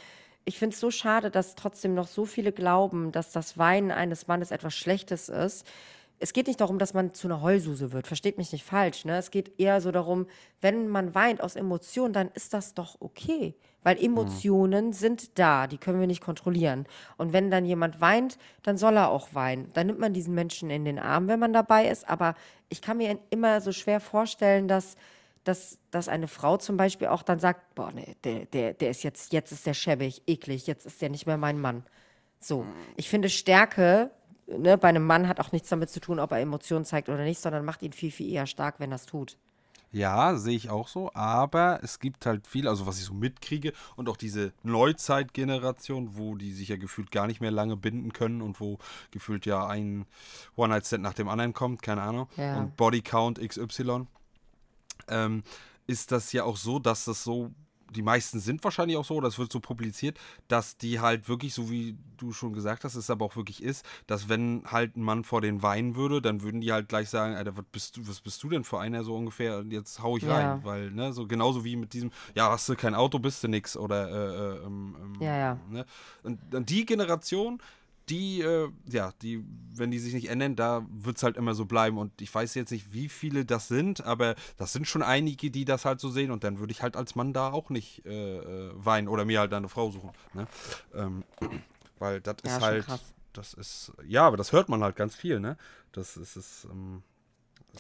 [0.45, 4.29] ich finde es so schade, dass trotzdem noch so viele glauben, dass das Weinen eines
[4.29, 5.67] Mannes etwas Schlechtes ist.
[6.21, 8.07] es geht nicht darum, dass man zu einer Heulsuse wird.
[8.07, 9.05] Versteht mich nicht falsch.
[9.05, 9.17] Ne?
[9.19, 10.27] Es geht eher so darum,
[10.61, 13.55] wenn man weint aus Emotionen, dann ist das doch okay.
[13.85, 16.87] Weil Emotionen sind da, die können wir nicht kontrollieren.
[17.17, 19.71] Und wenn dann jemand weint, dann soll er auch weinen.
[19.75, 22.09] Dann nimmt man diesen Menschen in den Arm, wenn man dabei ist.
[22.09, 22.35] Aber
[22.69, 24.97] ich kann mir immer so schwer vorstellen, dass,
[25.49, 29.03] dass, dass eine Frau zum Beispiel auch dann sagt, boah, nee, der, der, der ist
[29.03, 31.85] jetzt, jetzt ist der schäbig, eklig, jetzt ist der nicht mehr mein Mann.
[32.41, 32.65] So,
[32.97, 34.11] ich finde Stärke
[34.47, 37.25] ne, bei einem Mann hat auch nichts damit zu tun, ob er Emotionen zeigt oder
[37.25, 39.37] nicht, sondern macht ihn viel, viel eher stark, wenn er es tut.
[39.91, 43.73] Ja, sehe ich auch so, aber es gibt halt viel, also was ich so mitkriege
[43.97, 48.43] und auch diese Neuzeitgeneration, wo die sich ja gefühlt gar nicht mehr lange binden können
[48.43, 48.79] und wo
[49.11, 50.05] gefühlt ja ein
[50.57, 52.59] One-Night-Stand nach dem anderen kommt, keine Ahnung, Ja.
[52.59, 54.07] und Bodycount XY,
[55.11, 55.43] ähm,
[55.87, 57.51] ist das ja auch so, dass das so,
[57.91, 61.71] die meisten sind wahrscheinlich auch so, das wird so publiziert, dass die halt wirklich, so
[61.71, 65.25] wie du schon gesagt hast, es aber auch wirklich ist, dass wenn halt ein Mann
[65.25, 68.21] vor den weinen würde, dann würden die halt gleich sagen, Alter, was bist du, was
[68.21, 69.59] bist du denn für einer so ungefähr?
[69.59, 70.37] Und jetzt hau ich Ja.
[70.37, 73.49] rein, weil, ne, so genauso wie mit diesem, ja, hast du kein Auto, bist du
[73.49, 75.61] nix oder äh, äh, ähm, ähm, Ja, ja.
[75.71, 75.87] Ne?
[76.23, 77.63] Und dann die Generation,
[78.11, 79.45] die, äh, ja, die,
[79.75, 81.99] wenn die sich nicht ändern, da wird es halt immer so bleiben.
[81.99, 85.65] Und ich weiß jetzt nicht, wie viele das sind, aber das sind schon einige, die
[85.65, 86.31] das halt so sehen.
[86.31, 89.41] Und dann würde ich halt als Mann da auch nicht äh, äh, weinen oder mir
[89.41, 90.11] halt eine Frau suchen.
[90.33, 90.47] Ne?
[90.95, 91.25] Ähm,
[91.99, 93.15] weil das Ja, ist halt, krass.
[93.33, 95.57] das ist, ja, aber das hört man halt ganz viel, ne?
[95.93, 97.03] Das ist, ist ähm,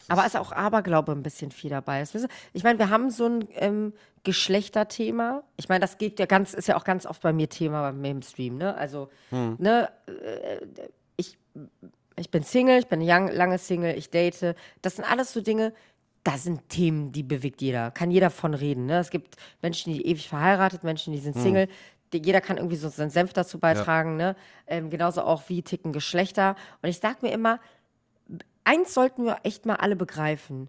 [0.08, 2.04] Aber ist auch Aberglaube ein bisschen viel dabei.
[2.52, 3.92] Ich meine, wir haben so ein ähm,
[4.24, 5.42] Geschlechterthema.
[5.56, 7.92] Ich meine, das geht ja ganz, ist ja auch ganz oft bei mir Thema bei
[7.92, 8.76] mir im Stream, ne?
[8.76, 11.36] Also, ne, äh, ich,
[12.16, 14.54] ich bin Single, ich bin young, lange Single, ich date.
[14.82, 15.72] Das sind alles so Dinge,
[16.24, 17.90] das sind Themen, die bewegt jeder.
[17.90, 18.86] Kann jeder von reden.
[18.86, 18.98] Ne?
[18.98, 21.68] Es gibt Menschen, die ewig verheiratet, Menschen, die sind Single.
[22.12, 24.16] Die, jeder kann irgendwie so seinen Senf dazu beitragen.
[24.16, 24.36] Ne?
[24.66, 26.56] Ähm, genauso auch wie ticken Geschlechter.
[26.82, 27.60] Und ich sag mir immer,
[28.68, 30.68] eins sollten wir echt mal alle begreifen.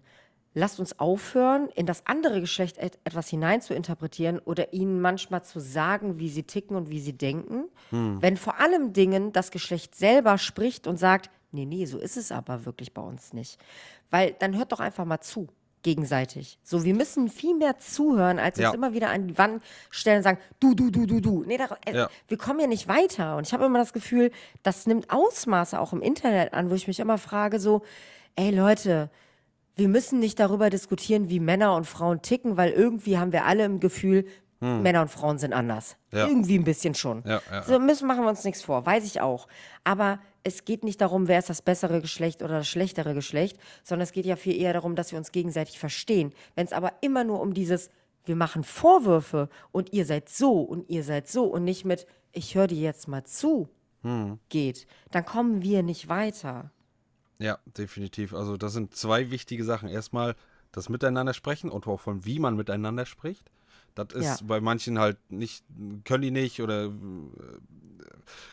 [0.54, 5.44] Lasst uns aufhören, in das andere Geschlecht et etwas hinein zu interpretieren oder ihnen manchmal
[5.44, 7.66] zu sagen, wie sie ticken und wie sie denken.
[8.20, 12.32] Wenn vor allem Dingen das Geschlecht selber spricht und sagt, nee, nee, so ist es
[12.32, 13.60] aber wirklich bei uns nicht.
[14.10, 15.46] Weil dann hört doch einfach mal zu,
[15.82, 16.58] gegenseitig.
[16.62, 18.74] So, wir müssen viel mehr zuhören, als uns Ja.
[18.74, 21.44] immer wieder an die Wand stellen und sagen, du, du, du, du, du.
[21.46, 22.10] Nee, da, äh, Ja.
[22.28, 23.36] wir kommen ja nicht weiter.
[23.36, 24.30] Und ich habe immer das Gefühl,
[24.62, 27.82] das nimmt Ausmaße auch im Internet an, wo ich mich immer frage, so,
[28.36, 29.10] ey Leute,
[29.76, 33.64] wir müssen nicht darüber diskutieren, wie Männer und Frauen ticken, weil irgendwie haben wir alle
[33.64, 34.26] im Gefühl,
[34.62, 35.96] Männer und Frauen sind anders.
[36.10, 36.18] Hm.
[36.18, 36.26] Ja.
[36.26, 37.24] Irgendwie ein bisschen schon.
[37.66, 39.48] So müssen machen wir uns nichts vor, weiß ich auch.
[39.84, 44.04] Aber es geht nicht darum, wer ist das bessere Geschlecht oder das schlechtere Geschlecht, sondern
[44.04, 46.32] es geht ja viel eher darum, dass wir uns gegenseitig verstehen.
[46.54, 47.90] Wenn es aber immer nur um dieses,
[48.24, 52.54] wir machen Vorwürfe und ihr seid so und ihr seid so und nicht mit, ich
[52.54, 53.68] höre dir jetzt mal zu,
[54.02, 54.38] Hm.
[54.48, 56.70] geht, dann kommen wir nicht weiter.
[57.38, 58.34] Ja, definitiv.
[58.34, 59.88] Also das sind zwei wichtige Sachen.
[59.88, 60.36] Erstmal
[60.72, 63.50] das Miteinander sprechen und auch von wie man miteinander spricht.
[63.94, 64.38] Das ist Ja.
[64.46, 65.64] bei manchen halt nicht,
[66.04, 66.90] können die nicht oder äh,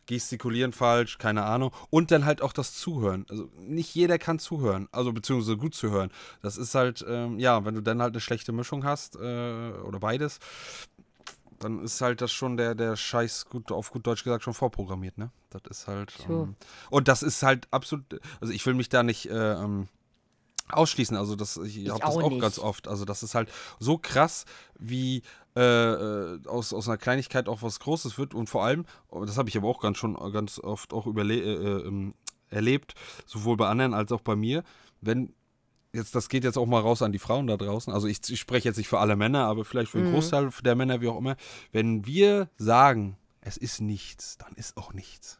[0.06, 1.72] gestikulieren falsch, keine Ahnung.
[1.90, 3.26] Und dann halt auch das Zuhören.
[3.30, 6.12] Also nicht jeder kann zuhören, also beziehungsweise gut zuhören.
[6.42, 10.00] Das ist halt, ähm, ja, wenn du dann halt eine schlechte Mischung hast äh, oder
[10.00, 10.40] beides,
[11.60, 15.18] dann ist halt das schon der, der Scheiß, gut, auf gut Deutsch gesagt, schon vorprogrammiert,
[15.18, 15.32] ne?
[15.50, 16.14] Das ist halt.
[16.30, 16.56] Ähm,
[16.90, 18.04] und das ist halt absolut,
[18.42, 19.88] also ich will mich da nicht äh, ähm,
[20.70, 22.42] ausschließen, also das, ich, Ich habe das auch nicht.
[22.42, 22.88] ganz oft.
[22.88, 23.50] Also das ist halt
[23.80, 24.46] so krass,
[24.78, 25.22] wie
[25.56, 29.38] äh, äh, aus, aus einer Kleinigkeit auch was Großes wird und vor allem, oh, das
[29.38, 32.14] habe ich aber auch ganz schon ganz oft auch äh, äh, ähm,
[32.50, 32.94] erlebt,
[33.26, 34.64] sowohl bei anderen als auch bei mir,
[35.02, 35.34] wenn
[35.94, 37.92] jetzt, das geht jetzt auch mal raus an die Frauen da draußen.
[37.92, 40.00] Also ich, ich spreche jetzt nicht für alle Männer, aber vielleicht Mhm.
[40.00, 41.36] für einen Großteil der Männer, wie auch immer.
[41.72, 45.40] Wenn wir sagen, es ist nichts, dann ist auch nichts.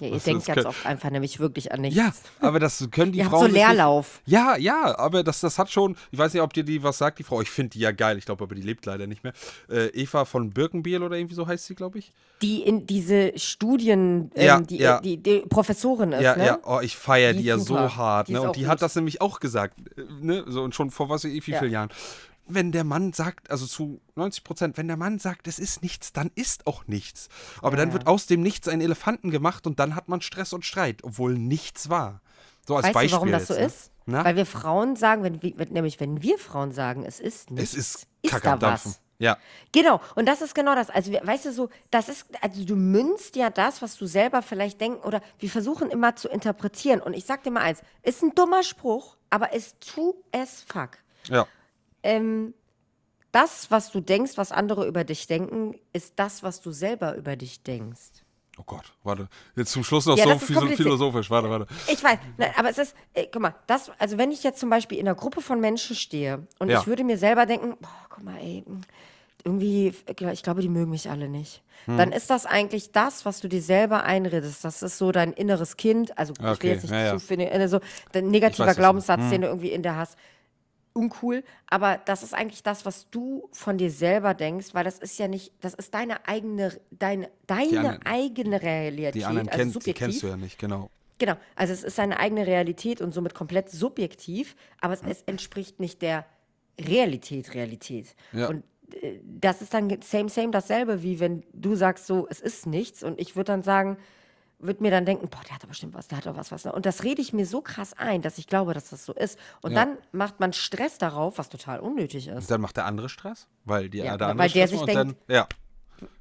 [0.00, 1.96] Ja, ihr Das- denkt ganz oft einfach nämlich wirklich an nichts.
[1.96, 3.42] Ja, aber das können die Ihr habt Frauen.
[3.42, 4.20] so sich nicht- Leerlauf.
[4.26, 7.18] Ja, ja, aber das, das hat schon, ich weiß nicht, ob dir die was sagt,
[7.18, 7.40] die Frau.
[7.40, 8.18] Ich finde die ja geil.
[8.18, 9.32] Ich glaube aber, die lebt leider nicht mehr.
[9.70, 12.12] Äh, Eva von Birkenbiel oder irgendwie so heißt sie, glaube ich.
[12.40, 15.00] Die in diese Studien, ähm, Ja, die, ja.
[15.00, 16.46] die, die Professorin ist, Ja, ne?
[16.46, 17.88] ja, oh, ich feiere Die die, ja super.
[17.90, 18.28] so hart.
[18.28, 18.42] Die Ne?
[18.42, 18.82] Und die hat gut.
[18.82, 19.78] das nämlich auch gesagt.
[19.96, 20.44] äh, Ne?
[20.48, 21.58] So, und schon vor was wie Ja.
[21.60, 21.90] vielen Jahren.
[22.46, 26.12] Wenn der Mann sagt, also zu 90 Prozent, wenn der Mann sagt, es ist nichts,
[26.12, 27.28] dann ist auch nichts.
[27.60, 30.52] Aber Ja, dann wird aus dem Nichts ein Elefanten gemacht und dann hat man Stress
[30.52, 32.20] und Streit, obwohl nichts war.
[32.66, 33.08] So als Weißt Beispiel.
[33.10, 33.66] du, warum das so jetzt, ne?
[33.66, 33.90] ist?
[34.06, 34.24] Na?
[34.24, 37.78] Weil wir Frauen sagen, wenn wir, nämlich wenn wir Frauen sagen, es ist nichts, Es
[37.78, 39.00] ist ist da was.
[39.18, 39.38] Ja.
[39.70, 40.90] Genau, und das ist genau das.
[40.90, 44.80] Also, weißt du, so, das ist, also du münzt ja das, was du selber vielleicht
[44.80, 47.00] denkst, oder wir versuchen immer zu interpretieren.
[47.00, 50.98] Und ich sag dir mal eins: ist ein dummer Spruch, aber ist true as fuck.
[51.28, 51.46] Ja.
[52.02, 52.54] Ähm,
[53.32, 57.36] das, was du denkst, was andere über dich denken, ist das, was du selber über
[57.36, 58.22] dich denkst.
[58.58, 59.28] Oh Gott, warte.
[59.56, 61.30] Jetzt zum Schluss noch Ja, so philosophisch.
[61.30, 61.66] Warte, warte.
[61.90, 64.68] Ich weiß, na, aber es ist, äh, guck mal, das, also wenn ich jetzt zum
[64.68, 66.80] Beispiel in einer Gruppe von Menschen stehe und Ja.
[66.80, 68.80] ich würde mir selber denken, boah, guck mal, ey, mh,
[69.44, 69.94] irgendwie,
[70.32, 71.62] ich glaube, die mögen mich alle nicht.
[71.86, 71.96] Hm.
[71.96, 74.64] Dann ist das eigentlich das, was du dir selber einredest.
[74.64, 76.16] Das ist so dein inneres Kind.
[76.16, 77.80] Also ich Okay, will jetzt nicht ja, zu viel, also
[78.14, 80.16] der Ich negativer weiß, Glaubenssatz, den du irgendwie in dir hast.
[80.94, 85.18] Uncool, aber das ist eigentlich das, was du von dir selber denkst, weil das ist
[85.18, 89.68] ja nicht, das ist deine eigene, deine, deine anderen- eigene Realität, Die anderen also kennt,
[89.70, 90.06] die subjektiv.
[90.06, 90.90] kennst du ja nicht, genau.
[91.18, 95.78] Genau, also es ist seine eigene Realität und somit komplett subjektiv, aber es, es entspricht
[95.78, 96.26] nicht der
[96.80, 98.14] Realität, Realität.
[98.32, 98.48] Ja.
[98.48, 98.64] Und
[99.00, 103.02] äh, das ist dann same, same dasselbe, wie wenn du sagst so, es ist nichts
[103.02, 103.98] und ich würde dann sagen,
[104.62, 106.64] würde mir dann denken, boah, der hat doch bestimmt was, der hat doch was, was.
[106.66, 109.38] Und das rede ich mir so krass ein, dass ich glaube, dass das so ist.
[109.60, 109.84] Und Ja.
[109.84, 112.34] dann macht man Stress darauf, was total unnötig ist.
[112.44, 114.96] Und dann macht der andere Stress, weil die, Ja, der andere weil der sich denkt-
[114.96, 115.46] dann, ja,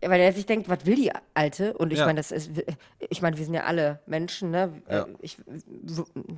[0.01, 1.73] Weil er sich denkt, was will die Alte?
[1.75, 2.05] Und ich Ja.
[2.05, 2.51] meine, das ist,
[2.99, 4.79] ich meine, wir sind ja alle Menschen, ne?
[4.87, 5.03] Ja.
[5.05, 5.37] Äh, Ich,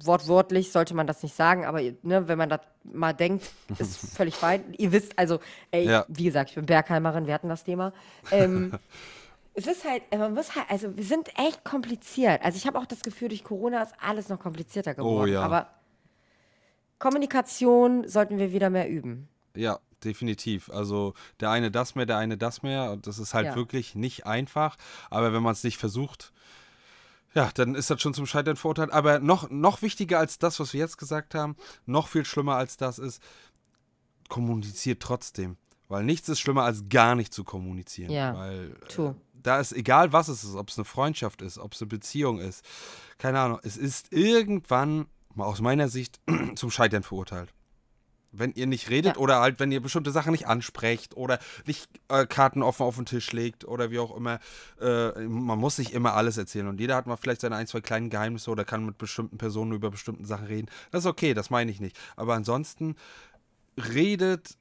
[0.05, 3.49] wortwörtlich sollte man das nicht sagen, aber ne, wenn man das mal denkt,
[3.79, 4.73] ist völlig fein.
[4.77, 5.39] Ihr wisst, also,
[5.71, 7.91] ey, wie gesagt, ich bin Bergheimerin, wir hatten das Thema.
[8.31, 8.71] Ähm,
[9.55, 12.41] es ist halt, man muss halt, also wir sind echt kompliziert.
[12.41, 15.29] Also ich habe auch das Gefühl, durch Corona ist alles noch komplizierter geworden.
[15.29, 15.41] Oh ja.
[15.43, 15.69] Aber
[16.99, 19.27] Kommunikation sollten wir wieder mehr üben.
[19.55, 20.69] Ja, definitiv.
[20.69, 22.91] Also der eine das mehr, der eine das mehr.
[22.91, 23.55] Und das ist halt Ja.
[23.55, 24.77] wirklich nicht einfach.
[25.09, 26.31] Aber wenn man es nicht versucht,
[27.35, 28.91] ja, dann ist das schon zum Scheitern verurteilt.
[28.91, 32.77] Aber noch, noch wichtiger als das, was wir jetzt gesagt haben, noch viel schlimmer als
[32.77, 33.21] das ist,
[34.29, 35.57] kommuniziert trotzdem.
[35.89, 38.11] Weil nichts ist schlimmer, als gar nicht zu kommunizieren.
[38.11, 39.13] Ja, Weil äh.
[39.43, 42.39] Da ist egal, was es ist, ob es eine Freundschaft ist, ob es eine Beziehung
[42.39, 42.63] ist.
[43.17, 43.59] Keine Ahnung.
[43.63, 46.19] Es ist irgendwann, mal aus meiner Sicht,
[46.55, 47.53] zum Scheitern verurteilt.
[48.35, 49.21] Wenn ihr nicht redet Ja.
[49.21, 51.37] oder halt, wenn ihr bestimmte Sachen nicht ansprecht oder
[51.67, 54.39] nicht äh, Karten offen auf den Tisch legt oder wie auch immer,
[54.81, 57.81] äh, man muss nicht immer alles erzählen und jeder hat mal vielleicht seine ein, zwei
[57.81, 60.67] kleinen Geheimnisse oder kann mit bestimmten Personen über bestimmte Sachen reden.
[60.89, 61.95] Das ist okay, das meine ich nicht.
[62.15, 62.95] Aber ansonsten
[63.77, 64.57] redet,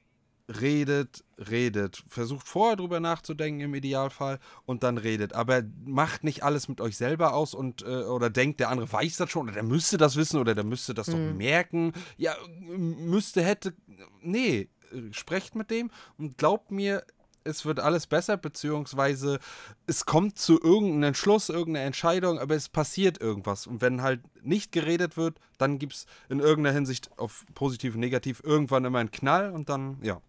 [0.61, 2.03] redet, redet.
[2.07, 5.33] Versucht vorher drüber nachzudenken im Idealfall und dann redet.
[5.33, 9.17] Aber macht nicht alles mit euch selber aus und äh, oder denkt, der andere weiß
[9.17, 11.93] das schon oder der müsste das wissen oder der müsste das doch merken.
[12.17, 13.73] Ja, müsste, hätte.
[14.21, 14.69] Nee,
[15.11, 17.03] sprecht mit dem und glaubt mir,
[17.45, 19.39] es wird alles besser, beziehungsweise
[19.85, 23.67] es kommt zu irgendeinem Entschluss, irgendeiner Entscheidung, aber es passiert irgendwas.
[23.67, 27.99] Und wenn halt nicht geredet wird, dann gibt es in irgendeiner Hinsicht auf positiv und
[27.99, 30.21] negativ irgendwann immer einen Knall und dann, ja.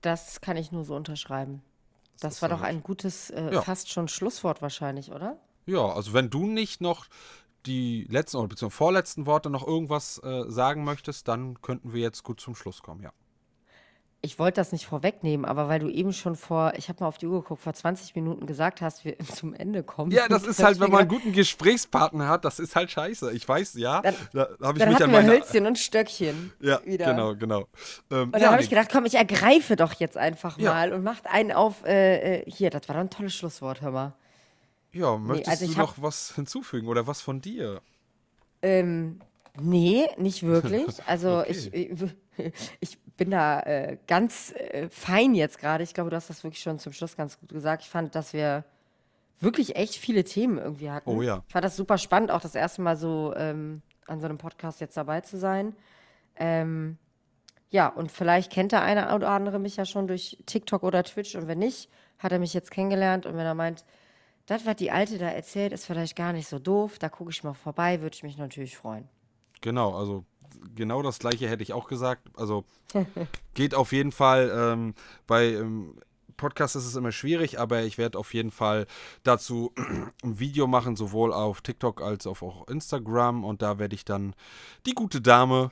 [0.00, 1.62] Das kann ich nur so unterschreiben.
[2.20, 3.62] Das, ist war doch ein gutes, äh, Ja.
[3.62, 5.38] fast schon Schlusswort wahrscheinlich, oder?
[5.66, 7.06] Ja, also wenn du nicht noch
[7.66, 12.22] die letzten oder beziehungsweise vorletzten Worte noch irgendwas äh, sagen möchtest, dann könnten wir jetzt
[12.22, 13.12] gut zum Schluss kommen, ja.
[14.20, 17.18] Ich wollte das nicht vorwegnehmen, aber weil du eben schon vor, ich habe mal auf
[17.18, 20.10] die Uhr geguckt, vor 20 Minuten gesagt hast, wir zum Ende kommen.
[20.10, 23.32] Ja, das ist halt, ich wenn man einen guten Gesprächspartner hat, das ist halt scheiße.
[23.32, 24.02] Ich weiß, ja.
[24.02, 25.28] Dann- da habe ich mich an meine.
[25.30, 27.06] Hölzchen und Stöckchen Ja, wieder.
[27.12, 27.68] genau, genau.
[28.10, 30.72] Ähm, Und dann ja, habe ich nee, gedacht, komm, ich ergreife doch jetzt einfach Ja.
[30.72, 33.92] mal und macht einen auf, äh, äh, hier, das war doch ein tolles Schlusswort, hör
[33.92, 34.14] mal.
[34.92, 37.82] ja, möchtest also du ich noch was hinzufügen oder was von dir?
[38.62, 39.20] Ähm,
[39.60, 40.86] nee, nicht wirklich.
[41.06, 41.50] Also Okay.
[41.72, 42.50] ich,
[42.80, 45.84] ich bin da äh, ganz äh, fein jetzt gerade.
[45.84, 47.82] Ich glaube, du hast das wirklich schon zum Schluss ganz gut gesagt.
[47.82, 48.64] Ich fand, dass wir
[49.40, 51.10] wirklich echt viele Themen irgendwie hatten.
[51.10, 51.42] Oh ja.
[51.46, 54.80] Ich fand das super spannend, auch das erste Mal so ähm, an so einem Podcast
[54.80, 55.74] jetzt dabei zu sein.
[56.36, 56.96] Ähm,
[57.70, 61.34] ja, und vielleicht kennt der eine oder andere mich ja schon durch TikTok oder Twitch
[61.34, 63.84] und wenn nicht, hat er mich jetzt kennengelernt und wenn er meint,
[64.46, 67.44] das, was die Alte da erzählt, ist vielleicht gar nicht so doof, da gucke ich
[67.44, 69.06] mal vorbei, würde ich mich natürlich freuen.
[69.60, 70.24] Genau, also
[70.74, 72.28] genau das gleiche hätte ich auch gesagt.
[72.36, 72.64] Also
[73.54, 74.50] geht auf jeden Fall.
[74.54, 74.94] Ähm,
[75.26, 75.98] bei ähm,
[76.36, 78.86] Podcast ist es immer schwierig, aber ich werde auf jeden Fall
[79.24, 79.74] dazu
[80.22, 83.44] ein Video machen, sowohl auf TikTok als auch auf Instagram.
[83.44, 84.34] Und da werde ich dann
[84.86, 85.70] die gute Dame,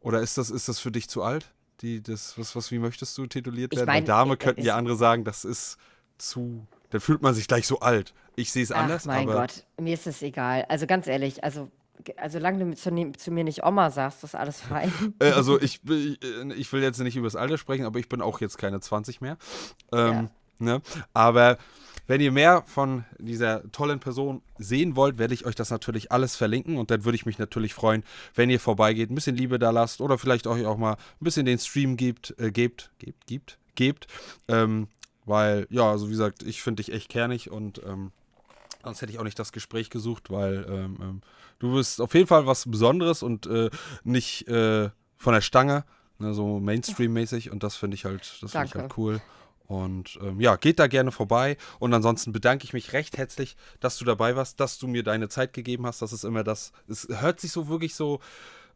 [0.00, 1.52] oder ist das, ist das für dich zu alt?
[1.80, 3.88] Die, das, was, was, wie möchtest du tituliert Ich werden?
[3.88, 5.78] Weil mein, Dame äh, könnten ja andere sagen, das ist
[6.18, 6.66] zu.
[6.90, 8.12] Dann fühlt man sich gleich so alt.
[8.36, 9.40] Ich sehe es anders, Ach mein aber.
[9.40, 10.64] Gott, mir ist es egal.
[10.68, 11.70] Also ganz ehrlich, also,
[12.16, 14.92] also solange du zu, ne- zu mir nicht Oma sagst, ist alles fein.
[15.20, 18.08] Äh, also ich, bin- äh, ich will jetzt nicht über das Alter sprechen, aber ich
[18.08, 19.36] bin auch jetzt keine 20 mehr.
[19.92, 20.80] Ähm, ne?
[21.14, 21.58] Aber
[22.08, 26.34] wenn ihr mehr von dieser tollen Person sehen wollt, werde ich euch das natürlich alles
[26.36, 28.02] verlinken und dann würde ich mich natürlich freuen,
[28.34, 31.46] wenn ihr vorbeigeht, ein bisschen Liebe da lasst oder vielleicht euch auch mal ein bisschen
[31.46, 34.06] den Stream gebt, äh, gebt, gebt, gebt, gebt.
[34.48, 34.88] Ähm,
[35.24, 38.10] weil, ja, also wie gesagt, ich finde dich echt kernig und ähm,
[38.84, 41.20] sonst hätte ich auch nicht das Gespräch gesucht, weil ähm, ähm,
[41.58, 43.70] du bist auf jeden Fall was Besonderes und äh,
[44.04, 45.84] nicht äh, von der Stange,
[46.18, 49.20] ne, so Mainstream-mäßig und das finde ich halt, das finde ich halt cool.
[49.68, 51.56] Und ähm, ja, geht da gerne vorbei.
[51.78, 55.30] Und ansonsten bedanke ich mich recht herzlich, dass du dabei warst, dass du mir deine
[55.30, 56.02] Zeit gegeben hast.
[56.02, 56.72] Das ist immer das.
[56.88, 58.20] Es hört sich so wirklich so,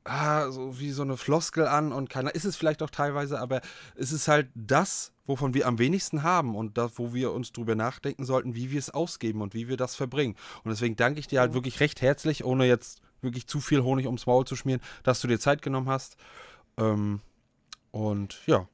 [0.07, 3.61] ah, so wie so eine Floskel an und keiner ist es vielleicht auch teilweise, aber
[3.95, 7.75] es ist halt das, wovon wir am wenigsten haben und das, wo wir uns drüber
[7.75, 10.37] nachdenken sollten, wie wir es ausgeben und wie wir das verbringen.
[10.65, 14.07] Und deswegen danke ich dir halt wirklich recht herzlich, ohne jetzt wirklich zu viel Honig
[14.07, 16.17] ums Maul zu schmieren, dass du dir Zeit genommen hast.
[16.79, 17.21] Ähm,
[17.91, 18.69] und ja,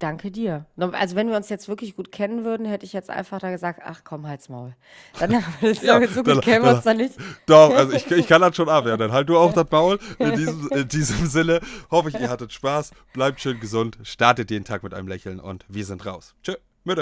[0.00, 0.64] Danke dir.
[0.78, 3.82] Also wenn wir uns jetzt wirklich gut kennen würden, hätte ich jetzt einfach da gesagt,
[3.84, 4.74] ach komm, halt's Maul.
[5.18, 5.30] Dann
[5.82, 7.14] ja, so gut kennen wir uns dann nicht.
[7.44, 8.86] Doch, also ich, ich kann das schon ab.
[8.86, 9.98] Ja, dann halt du auch das Maul.
[10.18, 12.92] In diesem, in diesem Sinne hoffe ich, ihr hattet Spaß.
[13.12, 13.98] Bleibt schön gesund.
[14.02, 16.34] Startet den Tag mit einem Lächeln und wir sind raus.
[16.42, 16.54] Tschö.
[16.84, 16.98] Mit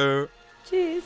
[0.68, 1.04] Tschüss.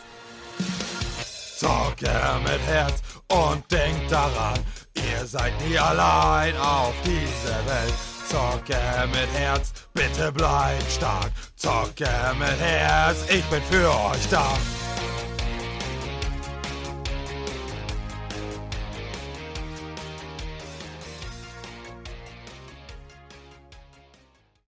[1.59, 2.11] Zocke
[2.43, 4.59] mit Herz und denkt daran,
[4.95, 8.12] ihr seid nie allein auf dieser Welt.
[8.33, 11.31] Zocke mit Herz, bitte bleibt stark.
[11.55, 12.09] Zocke
[12.39, 14.57] mit Herz, ich bin für euch da.